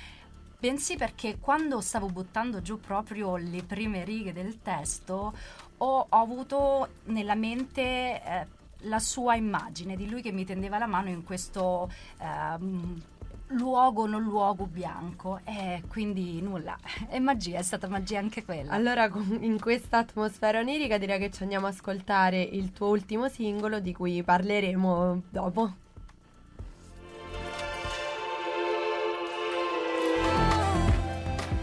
bensì 0.59 0.95
perché 0.95 1.37
quando 1.39 1.81
stavo 1.81 2.07
buttando 2.07 2.61
giù 2.61 2.79
proprio 2.79 3.37
le 3.37 3.63
prime 3.63 4.03
righe 4.03 4.33
del 4.33 4.61
testo 4.61 5.33
ho, 5.77 6.05
ho 6.09 6.21
avuto 6.21 6.89
nella 7.05 7.35
mente 7.35 7.81
eh, 7.81 8.47
la 8.81 8.99
sua 8.99 9.35
immagine 9.35 9.95
di 9.95 10.09
lui 10.09 10.21
che 10.21 10.31
mi 10.31 10.45
tendeva 10.45 10.77
la 10.77 10.87
mano 10.87 11.09
in 11.09 11.23
questo 11.23 11.89
eh, 12.19 13.05
luogo 13.47 14.05
non 14.05 14.23
luogo 14.23 14.65
bianco. 14.65 15.39
E 15.43 15.83
quindi 15.87 16.41
nulla. 16.41 16.77
È 17.07 17.19
magia 17.19 17.59
è 17.59 17.63
stata 17.63 17.87
magia 17.87 18.19
anche 18.19 18.43
quella. 18.43 18.71
Allora 18.71 19.09
in 19.39 19.59
questa 19.59 19.99
atmosfera 19.99 20.59
onirica 20.59 20.97
direi 20.97 21.19
che 21.19 21.31
ci 21.31 21.43
andiamo 21.43 21.67
a 21.67 21.69
ascoltare 21.69 22.41
il 22.41 22.71
tuo 22.71 22.87
ultimo 22.87 23.29
singolo 23.29 23.79
di 23.79 23.93
cui 23.93 24.23
parleremo 24.23 25.21
dopo. 25.29 25.73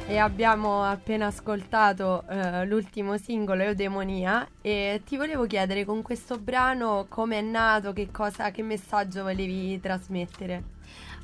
E 0.06 0.18
abbiamo 0.18 0.84
appena 0.84 1.26
ascoltato 1.26 2.24
uh, 2.28 2.64
l'ultimo 2.66 3.16
singolo 3.16 3.62
Eudemonia 3.62 4.46
e 4.60 5.00
ti 5.04 5.16
volevo 5.16 5.46
chiedere 5.46 5.84
con 5.86 6.02
questo 6.02 6.38
brano 6.38 7.06
come 7.08 7.38
è 7.38 7.40
nato, 7.40 7.92
che 7.94 8.10
cosa, 8.12 8.50
che 8.50 8.62
messaggio 8.62 9.22
volevi 9.22 9.80
trasmettere? 9.80 10.62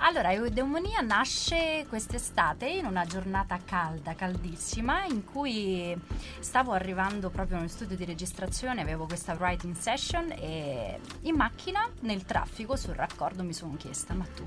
Allora, 0.03 0.33
Eudemonia 0.33 1.01
nasce 1.03 1.85
quest'estate 1.87 2.67
in 2.67 2.87
una 2.87 3.05
giornata 3.05 3.61
calda, 3.63 4.15
caldissima, 4.15 5.05
in 5.05 5.25
cui 5.25 5.95
stavo 6.39 6.73
arrivando 6.73 7.29
proprio 7.29 7.59
nello 7.59 7.69
studio 7.69 7.97
di 7.97 8.07
registrazione, 8.07 8.81
avevo 8.81 9.05
questa 9.05 9.35
writing 9.35 9.77
session 9.77 10.33
e 10.33 10.99
in 11.23 11.35
macchina, 11.35 11.87
nel 12.01 12.25
traffico, 12.25 12.77
sul 12.77 12.95
raccordo 12.95 13.43
mi 13.43 13.53
sono 13.53 13.77
chiesta, 13.77 14.15
ma 14.15 14.25
tu 14.35 14.45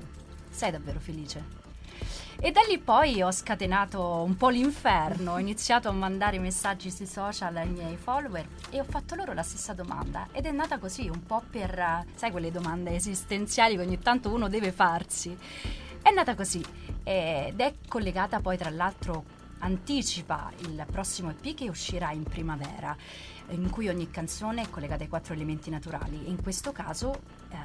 sei 0.50 0.72
davvero 0.72 0.98
felice? 0.98 1.73
E 2.40 2.50
da 2.50 2.60
lì 2.68 2.78
poi 2.78 3.22
ho 3.22 3.30
scatenato 3.30 4.22
un 4.22 4.36
po' 4.36 4.48
l'inferno, 4.48 5.32
ho 5.32 5.38
iniziato 5.38 5.88
a 5.88 5.92
mandare 5.92 6.38
messaggi 6.38 6.90
sui 6.90 7.06
social 7.06 7.56
ai 7.56 7.68
miei 7.68 7.96
follower 7.96 8.46
e 8.70 8.80
ho 8.80 8.84
fatto 8.84 9.14
loro 9.14 9.32
la 9.32 9.42
stessa 9.42 9.72
domanda. 9.72 10.28
Ed 10.32 10.44
è 10.44 10.50
nata 10.50 10.78
così, 10.78 11.08
un 11.08 11.24
po' 11.24 11.42
per, 11.48 12.04
sai, 12.14 12.30
quelle 12.30 12.50
domande 12.50 12.94
esistenziali 12.94 13.76
che 13.76 13.82
ogni 13.82 13.98
tanto 14.00 14.32
uno 14.32 14.48
deve 14.48 14.72
farsi. 14.72 15.36
È 16.02 16.10
nata 16.10 16.34
così 16.34 16.62
ed 17.02 17.58
è 17.58 17.74
collegata 17.88 18.40
poi 18.40 18.58
tra 18.58 18.70
l'altro 18.70 19.24
anticipa 19.60 20.50
il 20.58 20.84
prossimo 20.90 21.30
EP 21.30 21.54
che 21.54 21.68
uscirà 21.68 22.10
in 22.12 22.24
primavera 22.24 22.94
in 23.48 23.70
cui 23.70 23.88
ogni 23.88 24.10
canzone 24.10 24.62
è 24.62 24.70
collegata 24.70 25.02
ai 25.02 25.08
quattro 25.08 25.34
elementi 25.34 25.70
naturali. 25.70 26.28
In 26.28 26.42
questo 26.42 26.72
caso 26.72 27.20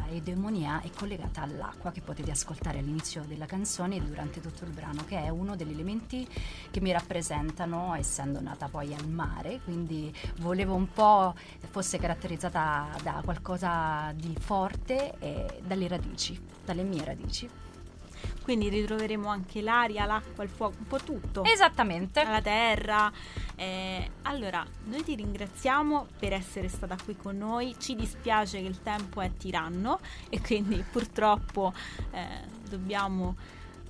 Eudemonia 0.09 0.81
è 0.81 0.89
collegata 0.89 1.41
all'acqua 1.41 1.91
che 1.91 2.01
potete 2.01 2.31
ascoltare 2.31 2.79
all'inizio 2.79 3.23
della 3.27 3.45
canzone 3.45 3.97
e 3.97 4.01
durante 4.01 4.41
tutto 4.41 4.63
il 4.65 4.71
brano, 4.71 5.03
che 5.05 5.17
è 5.17 5.29
uno 5.29 5.55
degli 5.55 5.71
elementi 5.71 6.27
che 6.71 6.81
mi 6.81 6.91
rappresentano, 6.91 7.95
essendo 7.95 8.41
nata 8.41 8.67
poi 8.67 8.93
al 8.93 9.07
mare, 9.07 9.61
quindi 9.63 10.13
volevo 10.39 10.75
un 10.75 10.91
po' 10.91 11.33
fosse 11.69 11.97
caratterizzata 11.97 12.89
da 13.01 13.21
qualcosa 13.23 14.11
di 14.15 14.35
forte 14.39 15.17
e 15.19 15.61
dalle 15.65 15.87
radici, 15.87 16.39
dalle 16.65 16.83
mie 16.83 17.03
radici. 17.03 17.49
Quindi 18.43 18.69
ritroveremo 18.69 19.27
anche 19.27 19.61
l'aria, 19.61 20.05
l'acqua, 20.05 20.43
il 20.43 20.49
fuoco, 20.49 20.75
un 20.79 20.87
po' 20.87 20.99
tutto. 20.99 21.43
Esattamente. 21.43 22.23
La 22.23 22.41
terra. 22.41 23.11
Eh, 23.55 24.11
allora, 24.23 24.65
noi 24.85 25.03
ti 25.03 25.15
ringraziamo 25.15 26.07
per 26.17 26.33
essere 26.33 26.67
stata 26.67 26.95
qui 27.03 27.15
con 27.15 27.37
noi. 27.37 27.75
Ci 27.77 27.95
dispiace 27.95 28.61
che 28.61 28.67
il 28.67 28.81
tempo 28.81 29.21
è 29.21 29.31
tiranno 29.37 29.99
e 30.29 30.41
quindi 30.41 30.83
purtroppo 30.89 31.73
eh, 32.11 32.27
dobbiamo 32.67 33.35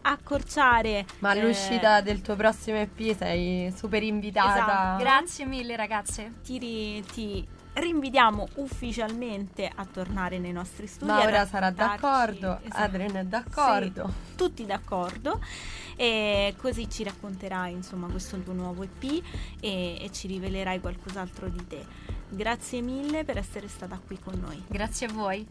accorciare. 0.01 1.05
Ma 1.19 1.31
all'uscita 1.31 1.99
eh, 1.99 2.03
del 2.03 2.21
tuo 2.21 2.35
prossimo 2.35 2.77
EP 2.77 3.15
sei 3.15 3.71
super 3.75 4.03
invitata. 4.03 4.55
Esatto. 4.55 5.03
Grazie 5.03 5.45
mille 5.45 5.75
ragazze. 5.75 6.33
Ti, 6.43 7.03
ti 7.11 7.47
rinvitiamo 7.73 8.47
ufficialmente 8.55 9.69
a 9.73 9.85
tornare 9.85 10.39
nei 10.39 10.51
nostri 10.51 10.87
studi. 10.87 11.11
Maura 11.11 11.45
sarà 11.45 11.71
d'accordo, 11.71 12.59
esatto. 12.61 12.81
Adrian 12.81 13.15
è 13.15 13.23
d'accordo. 13.23 14.07
Sì, 14.07 14.35
tutti 14.35 14.65
d'accordo. 14.65 15.39
E 15.95 16.55
così 16.57 16.89
ci 16.89 17.03
racconterai 17.03 17.73
insomma 17.73 18.07
questo 18.07 18.37
tuo 18.39 18.53
nuovo 18.53 18.83
EP 18.83 19.03
e, 19.59 19.97
e 20.01 20.09
ci 20.11 20.27
rivelerai 20.27 20.79
qualcos'altro 20.79 21.49
di 21.49 21.67
te. 21.67 21.85
Grazie 22.29 22.81
mille 22.81 23.23
per 23.23 23.37
essere 23.37 23.67
stata 23.67 23.99
qui 24.05 24.19
con 24.19 24.39
noi. 24.39 24.63
Grazie 24.67 25.07
a 25.07 25.11
voi. 25.11 25.47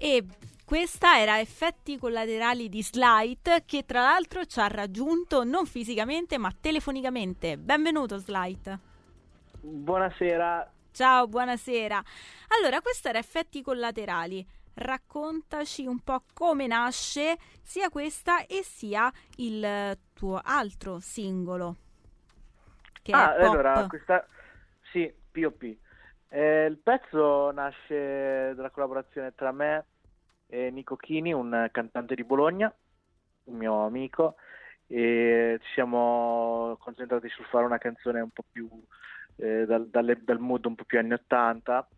E 0.00 0.24
questa 0.68 1.18
era 1.18 1.40
Effetti 1.40 1.96
collaterali 1.96 2.68
di 2.68 2.82
Slight 2.82 3.64
che 3.64 3.86
tra 3.86 4.02
l'altro 4.02 4.44
ci 4.44 4.60
ha 4.60 4.66
raggiunto 4.66 5.42
non 5.42 5.64
fisicamente 5.64 6.36
ma 6.36 6.52
telefonicamente. 6.52 7.56
Benvenuto 7.56 8.18
Slight. 8.18 8.78
Buonasera. 9.62 10.70
Ciao, 10.92 11.26
buonasera. 11.26 12.02
Allora, 12.58 12.82
questo 12.82 13.08
era 13.08 13.16
Effetti 13.16 13.62
collaterali. 13.62 14.46
Raccontaci 14.74 15.86
un 15.86 16.00
po' 16.00 16.24
come 16.34 16.66
nasce 16.66 17.38
sia 17.62 17.88
questa 17.88 18.44
e 18.44 18.62
sia 18.62 19.10
il 19.36 19.96
tuo 20.12 20.38
altro 20.44 20.98
singolo. 20.98 21.76
Che 23.00 23.12
ah, 23.12 23.36
allora, 23.36 23.86
questa 23.88 24.22
sì, 24.92 25.10
POP. 25.32 25.62
Eh, 26.28 26.66
il 26.66 26.76
pezzo 26.76 27.52
nasce 27.52 28.52
dalla 28.54 28.68
collaborazione 28.68 29.34
tra 29.34 29.50
me 29.50 29.86
e 30.48 30.70
Nico 30.70 30.96
Chini, 30.96 31.32
un 31.32 31.68
cantante 31.70 32.14
di 32.14 32.24
Bologna, 32.24 32.74
un 33.44 33.56
mio 33.56 33.84
amico, 33.84 34.36
e 34.86 35.58
ci 35.62 35.72
siamo 35.74 36.76
concentrati 36.80 37.28
sul 37.28 37.44
fare 37.46 37.64
una 37.64 37.78
canzone 37.78 38.20
un 38.20 38.30
po' 38.30 38.44
più 38.50 38.68
eh, 39.36 39.66
dal, 39.66 39.88
dalle, 39.88 40.18
dal 40.22 40.38
mood 40.38 40.64
un 40.64 40.74
po' 40.74 40.84
più 40.84 40.98
anni 40.98 41.12
80 41.12 41.88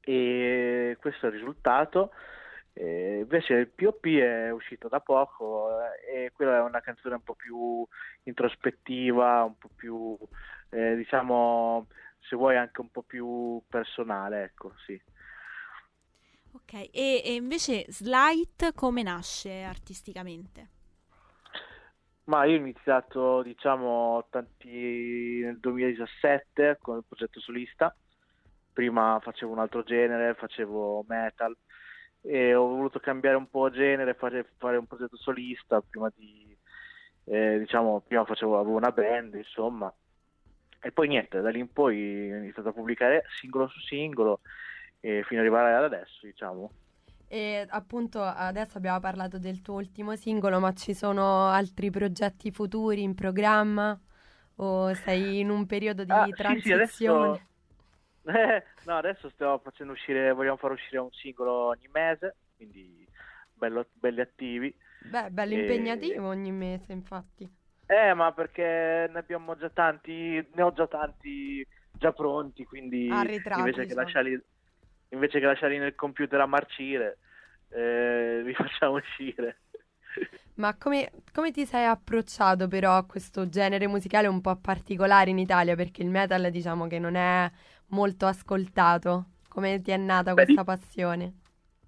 e 0.00 0.96
questo 1.00 1.26
è 1.26 1.28
il 1.30 1.36
risultato. 1.36 2.12
Eh, 2.76 3.20
invece 3.20 3.54
il 3.54 3.68
POP 3.68 4.04
è 4.06 4.50
uscito 4.50 4.88
da 4.88 5.00
poco 5.00 5.68
eh, 6.10 6.26
e 6.26 6.32
quella 6.32 6.56
è 6.56 6.60
una 6.60 6.80
canzone 6.80 7.14
un 7.14 7.22
po' 7.22 7.34
più 7.34 7.86
introspettiva, 8.24 9.44
un 9.44 9.56
po' 9.56 9.70
più 9.74 10.18
eh, 10.70 10.96
diciamo 10.96 11.86
se 12.18 12.36
vuoi 12.36 12.56
anche 12.56 12.80
un 12.80 12.90
po' 12.90 13.02
più 13.02 13.62
personale, 13.68 14.44
ecco, 14.44 14.72
sì. 14.86 15.00
Ok, 16.54 16.72
e, 16.92 17.20
e 17.24 17.34
invece 17.34 17.84
Slight 17.88 18.74
come 18.74 19.02
nasce 19.02 19.62
artisticamente? 19.62 20.68
Ma 22.26 22.44
io 22.44 22.54
ho 22.54 22.60
iniziato, 22.60 23.42
diciamo, 23.42 24.24
tanti 24.30 25.40
nel 25.42 25.58
2017 25.58 26.78
con 26.80 26.98
il 26.98 27.04
progetto 27.06 27.40
solista. 27.40 27.94
Prima 28.72 29.18
facevo 29.20 29.50
un 29.50 29.58
altro 29.58 29.82
genere, 29.82 30.34
facevo 30.34 31.04
metal 31.08 31.56
e 32.20 32.54
ho 32.54 32.68
voluto 32.68 33.00
cambiare 33.00 33.36
un 33.36 33.50
po' 33.50 33.68
genere, 33.70 34.14
fare, 34.14 34.52
fare 34.56 34.76
un 34.76 34.86
progetto 34.86 35.16
solista 35.16 35.80
prima 35.82 36.08
di, 36.14 36.56
eh, 37.24 37.58
diciamo, 37.58 38.00
prima 38.06 38.24
facevo, 38.24 38.60
avevo 38.60 38.76
una 38.76 38.92
band, 38.92 39.34
insomma. 39.34 39.92
E 40.80 40.92
poi 40.92 41.08
niente, 41.08 41.40
da 41.40 41.50
lì 41.50 41.58
in 41.58 41.72
poi 41.72 42.32
ho 42.32 42.36
iniziato 42.36 42.68
a 42.68 42.72
pubblicare 42.72 43.24
singolo 43.40 43.66
su 43.66 43.80
singolo 43.80 44.40
e 45.04 45.22
fino 45.24 45.40
ad 45.40 45.46
arrivare 45.46 45.74
ad 45.74 45.84
adesso, 45.84 46.20
diciamo. 46.22 46.70
E 47.28 47.66
appunto 47.68 48.22
adesso 48.22 48.78
abbiamo 48.78 49.00
parlato 49.00 49.38
del 49.38 49.60
tuo 49.60 49.74
ultimo 49.74 50.16
singolo, 50.16 50.58
ma 50.60 50.72
ci 50.72 50.94
sono 50.94 51.48
altri 51.48 51.90
progetti 51.90 52.50
futuri 52.50 53.02
in 53.02 53.14
programma? 53.14 53.98
O 54.56 54.94
sei 54.94 55.40
in 55.40 55.50
un 55.50 55.66
periodo 55.66 56.04
di 56.04 56.10
ah, 56.10 56.26
transizione? 56.28 56.86
Sì, 56.86 56.94
sì, 56.94 57.06
adesso... 57.06 57.40
Eh, 58.26 58.64
no, 58.86 58.96
adesso 58.96 59.28
stiamo 59.28 59.58
facendo 59.58 59.92
uscire, 59.92 60.32
vogliamo 60.32 60.56
far 60.56 60.70
uscire 60.70 60.96
un 60.96 61.10
singolo 61.10 61.66
ogni 61.66 61.90
mese, 61.92 62.36
quindi 62.56 63.06
bello, 63.52 63.86
belli 63.92 64.22
attivi. 64.22 64.74
Beh, 65.10 65.28
bello 65.28 65.52
e... 65.52 65.60
impegnativo 65.60 66.28
ogni 66.28 66.50
mese, 66.50 66.92
infatti. 66.92 67.46
Eh, 67.84 68.14
ma 68.14 68.32
perché 68.32 69.10
ne 69.12 69.18
abbiamo 69.18 69.54
già 69.58 69.68
tanti, 69.68 70.42
ne 70.54 70.62
ho 70.62 70.72
già 70.72 70.86
tanti 70.86 71.66
già 71.92 72.12
pronti, 72.12 72.64
quindi 72.64 73.10
Arretrati, 73.10 73.60
invece, 73.60 73.84
che 73.84 73.94
lasciarli, 73.94 74.42
invece 75.14 75.40
che 75.40 75.46
lasciarli 75.46 75.78
nel 75.78 75.94
computer 75.94 76.40
a 76.40 76.46
marcire, 76.46 77.18
eh, 77.70 78.42
li 78.44 78.52
facciamo 78.54 78.96
uscire. 78.96 79.60
Ma 80.56 80.76
come, 80.76 81.10
come, 81.32 81.50
ti 81.50 81.66
sei 81.66 81.84
approcciato 81.84 82.68
però 82.68 82.96
a 82.96 83.06
questo 83.06 83.48
genere 83.48 83.88
musicale 83.88 84.28
un 84.28 84.40
po' 84.40 84.56
particolare 84.56 85.30
in 85.30 85.38
Italia? 85.38 85.74
Perché 85.74 86.02
il 86.02 86.10
metal 86.10 86.50
diciamo 86.50 86.86
che 86.86 86.98
non 86.98 87.16
è 87.16 87.50
molto 87.88 88.26
ascoltato. 88.26 89.30
Come 89.48 89.80
ti 89.80 89.90
è 89.90 89.96
nata 89.96 90.34
Beh, 90.34 90.44
questa 90.44 90.64
passione? 90.64 91.32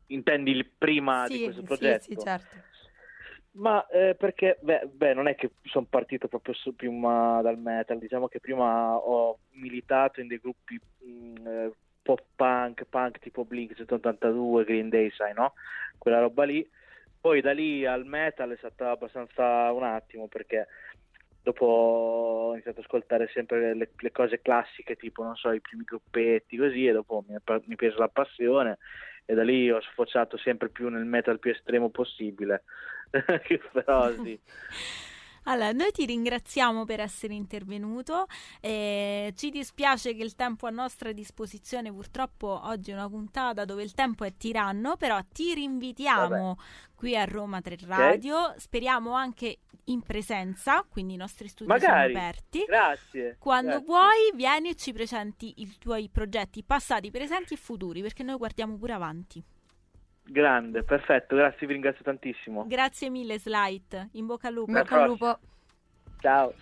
Intendi 0.07 0.51
il 0.51 0.67
prima 0.67 1.27
sì, 1.27 1.39
di 1.39 1.45
questo 1.45 1.63
progetto? 1.63 2.05
Sì, 2.05 2.15
sì, 2.15 2.21
certo. 2.21 2.57
Ma 3.53 3.87
eh, 3.87 4.15
perché, 4.19 4.59
beh, 4.61 4.91
beh, 4.93 5.15
non 5.15 5.29
è 5.29 5.35
che 5.35 5.53
sono 5.65 5.87
partito 5.89 6.29
proprio 6.29 6.55
su, 6.55 6.75
prima 6.75 7.41
dal 7.41 7.59
metal, 7.59 7.99
diciamo 7.99 8.29
che 8.29 8.39
prima 8.39 8.97
ho 8.97 9.39
militato 9.53 10.21
in 10.21 10.27
dei 10.27 10.39
gruppi 10.39 10.79
mh, 10.99 11.09
mm, 11.09 11.47
eh, 11.47 11.73
pop 12.07 12.23
punk, 12.37 12.85
punk 12.85 13.19
tipo 13.19 13.45
Blink 13.45 13.75
182, 13.75 14.65
Green 14.65 14.89
Day, 14.89 15.11
sai, 15.11 15.35
no? 15.35 15.55
Quella 15.99 16.21
roba 16.21 16.45
lì. 16.45 16.67
Poi 17.21 17.41
da 17.41 17.51
lì 17.51 17.85
al 17.85 18.07
metal 18.07 18.53
è 18.53 18.57
stata 18.57 18.91
abbastanza 18.91 19.73
un 19.73 19.83
attimo 19.83 20.29
perché 20.29 20.69
dopo 21.43 21.67
ho 21.67 22.53
iniziato 22.53 22.79
ad 22.79 22.85
ascoltare 22.85 23.29
sempre 23.33 23.75
le, 23.75 23.91
le, 23.97 24.13
cose 24.13 24.41
classiche, 24.41 24.95
tipo, 24.95 25.25
non 25.25 25.35
so, 25.35 25.51
i 25.51 25.61
primi 25.61 25.83
gruppetti, 25.83 26.57
così, 26.57 26.87
e 26.87 26.93
dopo 26.93 27.25
mi 27.27 27.35
è, 27.35 27.41
mi 27.67 27.75
è 27.75 27.77
presa 27.77 27.99
la 27.99 28.09
passione 28.09 28.79
e 29.25 29.35
da 29.35 29.43
lì 29.43 29.69
ho 29.69 29.81
sfociato 29.81 30.37
sempre 30.37 30.69
più 30.69 30.89
nel 30.89 31.05
metal 31.05 31.41
più 31.41 31.51
estremo 31.51 31.91
possibile. 31.91 32.63
Però 33.73 34.13
sì. 34.23 34.39
Allora, 35.49 35.73
noi 35.73 35.91
ti 35.93 36.05
ringraziamo 36.05 36.85
per 36.85 37.01
essere 37.01 37.35
intervenuto. 37.35 38.27
Eh, 38.61 39.33
ci 39.37 39.51
dispiace 39.51 40.15
che 40.15 40.23
il 40.23 40.35
tempo 40.35 40.67
a 40.67 40.71
nostra 40.71 41.13
disposizione, 41.13 41.93
purtroppo 41.93 42.61
oggi 42.65 42.91
è 42.91 42.95
una 42.95 43.09
puntata 43.09 43.65
dove 43.65 43.83
il 43.83 43.93
tempo 43.93 44.25
è 44.25 44.35
tiranno, 44.37 44.97
però 44.97 45.21
ti 45.33 45.55
rinvitiamo 45.55 46.29
Vabbè. 46.29 46.61
qui 46.95 47.17
a 47.17 47.25
Roma 47.25 47.61
3 47.61 47.77
Radio. 47.87 48.39
Okay. 48.39 48.61
Speriamo 48.61 49.13
anche 49.13 49.59
in 49.85 50.03
presenza, 50.03 50.85
quindi 50.89 51.15
i 51.15 51.17
nostri 51.17 51.49
studi 51.49 51.71
Magari. 51.71 52.13
sono 52.13 52.25
aperti. 52.25 52.65
Grazie. 52.67 53.37
Quando 53.39 53.71
grazie. 53.71 53.87
vuoi, 53.87 54.33
vieni 54.35 54.71
e 54.71 54.75
ci 54.75 54.93
presenti 54.93 55.55
i 55.59 55.77
tuoi 55.79 56.09
progetti 56.11 56.65
passati, 56.65 57.11
presenti 57.11 57.55
e 57.55 57.57
futuri, 57.57 58.03
perché 58.03 58.23
noi 58.23 58.37
guardiamo 58.37 58.77
pure 58.77 58.93
avanti. 58.93 59.45
Grande, 60.29 60.83
perfetto, 60.83 61.37
grazie, 61.37 61.67
vi 61.67 61.73
ringrazio 61.75 62.03
tantissimo. 62.05 62.67
Grazie 62.67 63.11
mille, 63.11 63.39
Slight. 63.39 64.09
In 64.13 64.27
bocca 64.27 64.49
al 64.49 64.55
lupo. 64.55 64.71
In 64.71 64.79
bocca 64.79 65.01
al 65.03 65.07
lupo. 65.09 65.39
Ciao. 66.21 66.53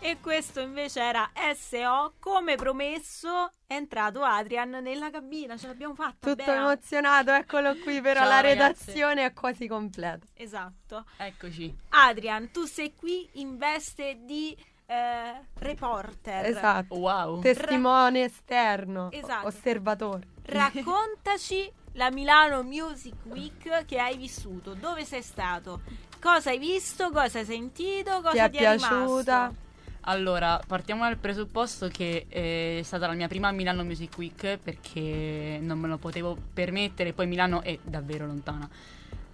E 0.00 0.18
questo 0.20 0.60
invece 0.60 1.00
era 1.00 1.30
SO. 1.54 2.16
Come 2.18 2.56
promesso, 2.56 3.50
è 3.66 3.72
entrato 3.72 4.22
Adrian 4.22 4.68
nella 4.68 5.08
cabina. 5.08 5.56
Ce 5.56 5.66
l'abbiamo 5.66 5.94
fatta. 5.94 6.28
Tutto 6.28 6.44
bene. 6.44 6.58
emozionato, 6.58 7.30
eccolo 7.30 7.74
qui. 7.78 8.02
Però 8.02 8.20
Ciao, 8.20 8.28
la 8.28 8.40
redazione 8.40 9.14
ragazzi. 9.22 9.30
è 9.30 9.32
quasi 9.32 9.66
completa. 9.66 10.26
Esatto. 10.34 11.06
Eccoci. 11.16 11.74
Adrian, 11.88 12.50
tu 12.50 12.64
sei 12.64 12.94
qui 12.94 13.26
in 13.34 13.56
veste 13.56 14.18
di 14.24 14.54
eh, 14.86 15.40
reporter. 15.54 16.46
Esatto. 16.46 16.94
Wow. 16.96 17.40
Testimone 17.40 18.20
Ra- 18.20 18.26
esterno. 18.26 19.10
Esatto. 19.10 19.46
Osservatore. 19.46 20.26
Raccontaci 20.44 21.70
la 21.92 22.10
Milano 22.10 22.62
Music 22.62 23.14
Week 23.24 23.84
che 23.84 23.98
hai 23.98 24.16
vissuto. 24.16 24.74
Dove 24.74 25.04
sei 25.04 25.22
stato? 25.22 25.80
Cosa 26.20 26.50
hai 26.50 26.58
visto? 26.58 27.10
Cosa 27.10 27.38
hai 27.38 27.44
sentito? 27.44 28.20
Cosa 28.20 28.30
ti, 28.30 28.38
è, 28.38 28.50
ti 28.50 28.56
è 28.56 28.60
piaciuta? 28.60 29.46
Rimasto? 29.46 29.62
Allora, 30.06 30.60
partiamo 30.66 31.04
dal 31.04 31.16
presupposto 31.16 31.88
che 31.88 32.26
è 32.28 32.80
stata 32.82 33.06
la 33.06 33.14
mia 33.14 33.26
prima 33.26 33.50
Milano 33.52 33.84
Music 33.84 34.12
Week 34.18 34.58
perché 34.58 35.58
non 35.62 35.78
me 35.78 35.88
lo 35.88 35.96
potevo 35.96 36.36
permettere, 36.52 37.14
poi 37.14 37.26
Milano 37.26 37.62
è 37.62 37.78
davvero 37.82 38.26
lontana. 38.26 38.68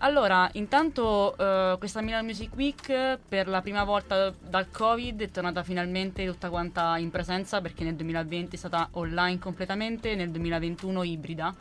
Allora, 0.03 0.49
intanto 0.55 1.35
uh, 1.37 1.77
questa 1.77 2.01
Milano 2.01 2.25
Music 2.25 2.55
Week 2.57 3.19
per 3.29 3.47
la 3.49 3.61
prima 3.61 3.85
volta 3.85 4.31
dal 4.31 4.71
Covid 4.71 5.21
è 5.21 5.31
tornata 5.31 5.63
finalmente 5.63 6.25
tutta 6.25 6.49
quanta 6.49 6.97
in 6.97 7.11
presenza 7.11 7.61
perché 7.61 7.85
nel 7.85 7.97
2020 7.97 8.57
è 8.57 8.59
stata 8.59 8.89
online 8.93 9.39
completamente, 9.39 10.15
nel 10.15 10.31
2021 10.31 11.03
ibrida. 11.03 11.55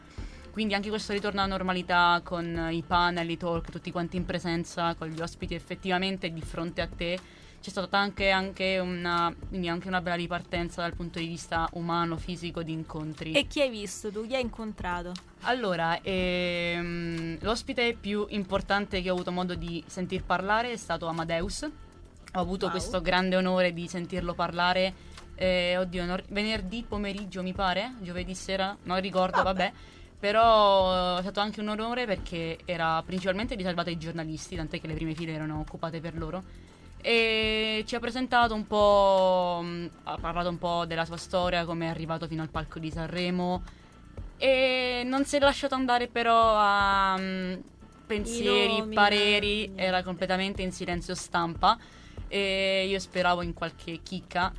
Quindi 0.52 0.74
anche 0.74 0.88
questo 0.88 1.12
ritorno 1.12 1.42
alla 1.42 1.50
normalità 1.50 2.22
con 2.24 2.70
i 2.72 2.82
panel, 2.82 3.30
i 3.30 3.36
talk, 3.36 3.72
tutti 3.72 3.92
quanti 3.92 4.16
in 4.16 4.24
presenza, 4.24 4.96
con 4.96 5.10
gli 5.10 5.20
ospiti 5.20 5.54
effettivamente 5.54 6.32
di 6.32 6.42
fronte 6.42 6.80
a 6.80 6.88
te 6.88 7.20
c'è 7.62 7.70
stata 7.70 7.98
anche, 7.98 8.30
anche, 8.30 8.80
una, 8.80 9.26
anche, 9.26 9.88
una, 9.88 10.02
bella 10.02 10.16
ripartenza 10.16 10.82
dal 10.82 10.96
punto 10.96 11.20
di 11.20 11.28
vista 11.28 11.68
umano, 11.74 12.16
fisico, 12.16 12.64
di 12.64 12.72
incontri. 12.72 13.34
E 13.34 13.48
chi 13.48 13.60
hai 13.60 13.70
visto 13.70 14.10
tu? 14.10 14.26
Chi 14.26 14.36
hai 14.36 14.42
incontrato? 14.42 15.12
Allora, 15.42 16.00
ehm, 16.02 17.38
l'ospite 17.42 17.98
più 18.00 18.26
importante 18.30 19.02
che 19.02 19.10
ho 19.10 19.14
avuto 19.14 19.32
modo 19.32 19.56
di 19.56 19.84
sentir 19.88 20.24
parlare 20.24 20.72
è 20.72 20.78
stato 20.78 21.08
Amadeus. 21.08 21.64
Ho 21.64 22.40
avuto 22.40 22.66
wow. 22.66 22.72
questo 22.72 23.02
grande 23.02 23.36
onore 23.36 23.74
di 23.74 23.88
sentirlo 23.88 24.34
parlare. 24.34 24.94
Eh, 25.36 25.78
oddio, 25.78 26.06
no, 26.06 26.18
venerdì 26.30 26.86
pomeriggio 26.88 27.44
mi 27.44 27.54
pare, 27.54 27.96
giovedì 28.00 28.36
sera, 28.36 28.76
non 28.84 29.02
ricordo, 29.02 29.44
vabbè. 29.44 29.64
vabbè. 29.64 29.74
Però 30.18 31.18
è 31.18 31.22
stato 31.22 31.40
anche 31.40 31.60
un 31.62 31.70
onore 31.70 32.06
perché 32.06 32.60
era 32.66 33.02
principalmente 33.06 33.56
riservato 33.56 33.90
ai 33.90 33.98
giornalisti, 33.98 34.56
tant'è 34.56 34.80
che 34.80 34.88
le 34.88 34.94
prime 34.94 35.14
file 35.14 35.34
erano 35.34 35.60
occupate 35.60 36.00
per 36.02 36.18
loro 36.18 36.44
e 37.02 37.84
ci 37.86 37.96
ha 37.96 38.00
presentato 38.00 38.54
un 38.54 38.68
po', 38.68 39.62
mm, 39.64 39.86
ha 40.04 40.18
parlato 40.20 40.50
un 40.50 40.58
po' 40.58 40.86
della 40.86 41.06
sua 41.06 41.18
storia, 41.18 41.66
come 41.66 41.86
è 41.86 41.90
arrivato 41.90 42.28
fino 42.28 42.42
al 42.42 42.50
palco 42.50 42.80
di 42.80 42.92
Sanremo. 42.92 43.64
E 44.38 45.04
non 45.06 45.26
si 45.26 45.36
è 45.38 45.40
lasciato 45.40 45.76
andare 45.76 46.08
però 46.08 46.56
a 46.56 47.16
um, 47.18 47.62
pensieri, 48.06 48.80
nomi, 48.80 48.94
pareri, 48.94 49.68
nomi. 49.68 49.82
era 49.82 50.04
completamente 50.04 50.62
in 50.62 50.72
silenzio 50.72 51.16
stampa. 51.16 51.78
E 52.28 52.86
io 52.88 53.00
speravo 53.00 53.42
in 53.42 53.54
qualche 53.54 54.02
chicca, 54.04 54.54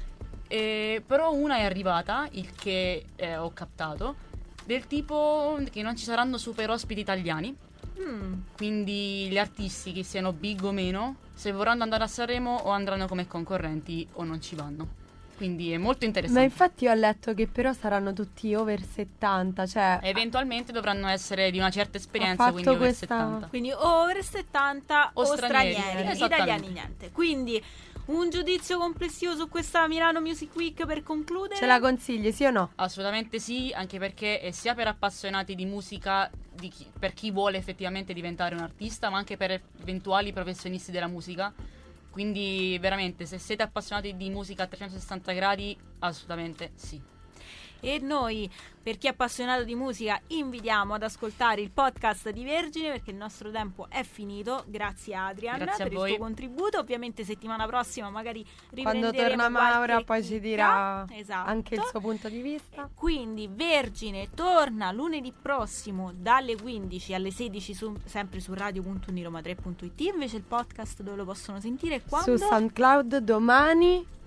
e, 0.49 1.03
però 1.07 1.33
una 1.33 1.59
è 1.59 1.63
arrivata, 1.63 2.27
il 2.33 2.53
che 2.53 3.05
eh, 3.15 3.37
ho 3.37 3.53
captato, 3.53 4.17
del 4.65 4.89
tipo 4.89 5.57
che 5.71 5.83
non 5.83 5.97
ci 5.97 6.05
saranno 6.05 6.37
super 6.37 6.71
ospiti 6.71 7.01
italiani 7.01 7.57
Mm. 8.03 8.33
Quindi 8.57 9.29
gli 9.29 9.39
artisti, 9.39 9.93
che 9.93 10.03
siano 10.03 10.33
big 10.33 10.63
o 10.65 10.73
meno, 10.73 11.17
se 11.35 11.53
vorranno 11.53 11.83
andare 11.83 12.05
a 12.05 12.07
Sanremo 12.07 12.57
o 12.57 12.71
andranno 12.71 13.07
come 13.07 13.27
concorrenti 13.27 14.07
o 14.15 14.25
non 14.25 14.41
ci 14.41 14.55
vanno. 14.55 14.99
Quindi 15.41 15.73
è 15.73 15.79
molto 15.79 16.05
interessante. 16.05 16.39
Ma 16.39 16.47
infatti 16.47 16.87
ho 16.87 16.93
letto 16.93 17.33
che 17.33 17.47
però 17.47 17.73
saranno 17.73 18.13
tutti 18.13 18.55
over 18.55 18.83
70, 18.83 19.67
cioè... 19.67 19.99
Eventualmente 20.03 20.71
dovranno 20.71 21.09
essere 21.09 21.51
di 21.51 21.57
una 21.57 21.71
certa 21.71 21.97
esperienza, 21.97 22.53
quindi 22.53 22.77
questa... 22.77 23.15
over 23.15 23.29
70. 23.29 23.47
Quindi 23.47 23.73
o 23.73 24.03
over 24.03 24.23
70 24.23 25.11
o, 25.15 25.23
o 25.23 25.25
stranieri, 25.25 25.81
stranieri. 25.81 26.25
italiani 26.25 26.69
niente. 26.69 27.11
Quindi 27.11 27.65
Un 28.11 28.29
giudizio 28.29 28.77
complessivo 28.77 29.37
su 29.37 29.49
questa 29.49 29.87
Milano 29.87 30.21
Music 30.21 30.53
Week 30.57 30.85
per 30.85 31.05
concludere? 31.05 31.55
Ce 31.55 31.65
la 31.65 31.79
consigli, 31.79 32.33
sì 32.33 32.45
o 32.45 32.51
no? 32.51 32.73
Assolutamente 32.75 33.39
sì, 33.39 33.71
anche 33.73 34.01
perché 34.01 34.41
è 34.41 34.51
sia 34.51 34.75
per 34.75 34.89
appassionati 34.89 35.55
di 35.55 35.65
musica, 35.65 36.29
di 36.53 36.67
chi, 36.67 36.91
per 36.99 37.15
chi 37.15 37.31
vuole 37.31 37.57
effettivamente 37.57 38.13
diventare 38.13 38.57
un 38.57 38.63
artista, 38.63 39.11
ma 39.11 39.19
anche 39.19 39.37
per 39.37 39.63
eventuali 39.81 40.33
professionisti 40.33 40.91
della 40.91 41.07
musica. 41.07 41.55
Quindi 42.11 42.77
veramente, 42.81 43.27
se 43.27 43.39
siete 43.39 43.63
appassionati 43.63 44.17
di 44.17 44.29
musica 44.29 44.65
a 44.65 44.67
360 44.67 45.33
gradi, 45.33 45.79
assolutamente 46.01 46.73
sì. 46.75 47.01
E 47.81 47.99
noi, 47.99 48.51
per 48.83 48.99
chi 48.99 49.07
è 49.07 49.11
appassionato 49.11 49.65
di 49.65 49.75
musica, 49.75 50.21
invitiamo 50.29 50.95
ad 50.95 51.03
ascoltare 51.03 51.61
il 51.61 51.71
podcast 51.71 52.31
di 52.31 52.45
Vergine 52.45 52.91
perché 52.91 53.11
il 53.11 53.17
nostro 53.17 53.51
tempo 53.51 53.87
è 53.89 54.03
finito. 54.03 54.65
Grazie 54.67 55.15
Adrian 55.15 55.59
Grazie 55.59 55.89
per 55.89 55.93
il 55.93 55.99
tuo 55.99 56.19
contributo. 56.19 56.79
Ovviamente 56.79 57.25
settimana 57.25 57.67
prossima 57.67 58.11
magari 58.11 58.45
Quando 58.83 59.13
torna 59.13 59.49
Maura 59.49 60.03
poi 60.03 60.23
ci 60.25 60.41
dirà 60.41 61.07
esatto. 61.11 61.49
anche 61.49 61.75
il 61.75 61.83
suo 61.89 62.01
punto 62.01 62.29
di 62.29 62.43
vista. 62.43 62.89
Quindi 62.95 63.49
Vergine 63.51 64.29
torna 64.35 64.93
lunedì 64.93 65.33
prossimo 65.33 66.13
dalle 66.15 66.57
15 66.57 67.15
alle 67.15 67.31
16 67.31 67.75
su, 67.75 67.97
sempre 68.05 68.41
su 68.41 68.55
radio.uniroma3.it. 68.55 70.01
Invece 70.01 70.37
il 70.37 70.43
podcast 70.43 71.03
dove 71.03 71.17
lo 71.17 71.25
possono 71.25 71.61
sentire 71.61 72.03
quando? 72.03 72.37
Su 72.37 72.45
SoundCloud 72.45 73.19
domani 73.19 74.19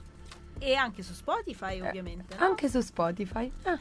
e 0.59 0.75
anche 0.75 1.03
su 1.03 1.13
Spotify 1.13 1.77
eh, 1.77 1.87
ovviamente. 1.87 2.35
No? 2.35 2.45
Anche 2.45 2.69
su 2.69 2.81
Spotify. 2.81 3.51
Ah. 3.63 3.79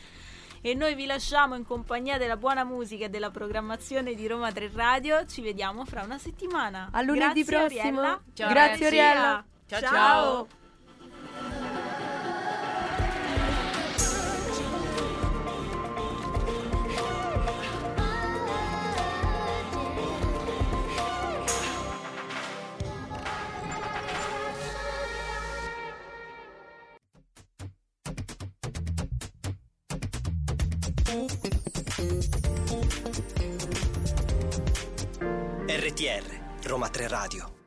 E 0.64 0.74
noi 0.74 0.94
vi 0.94 1.06
lasciamo 1.06 1.56
in 1.56 1.64
compagnia 1.64 2.18
della 2.18 2.36
buona 2.36 2.62
musica 2.62 3.06
e 3.06 3.08
della 3.08 3.30
programmazione 3.30 4.14
di 4.14 4.26
Roma 4.28 4.52
3 4.52 4.70
Radio. 4.72 5.26
Ci 5.26 5.42
vediamo 5.42 5.84
fra 5.84 6.02
una 6.02 6.18
settimana. 6.18 6.88
A 6.92 7.02
lunedì 7.02 7.42
Grazie, 7.42 7.66
prossimo. 7.66 7.98
Oriella. 7.98 8.22
Ciao, 8.32 8.48
Grazie 8.48 8.86
Oriella. 8.86 9.44
ciao. 9.66 9.80
ciao. 9.80 10.48
ciao. 11.40 12.10
RTR 35.82 36.22
Roma 36.62 36.88
3 36.88 37.08
Radio 37.08 37.61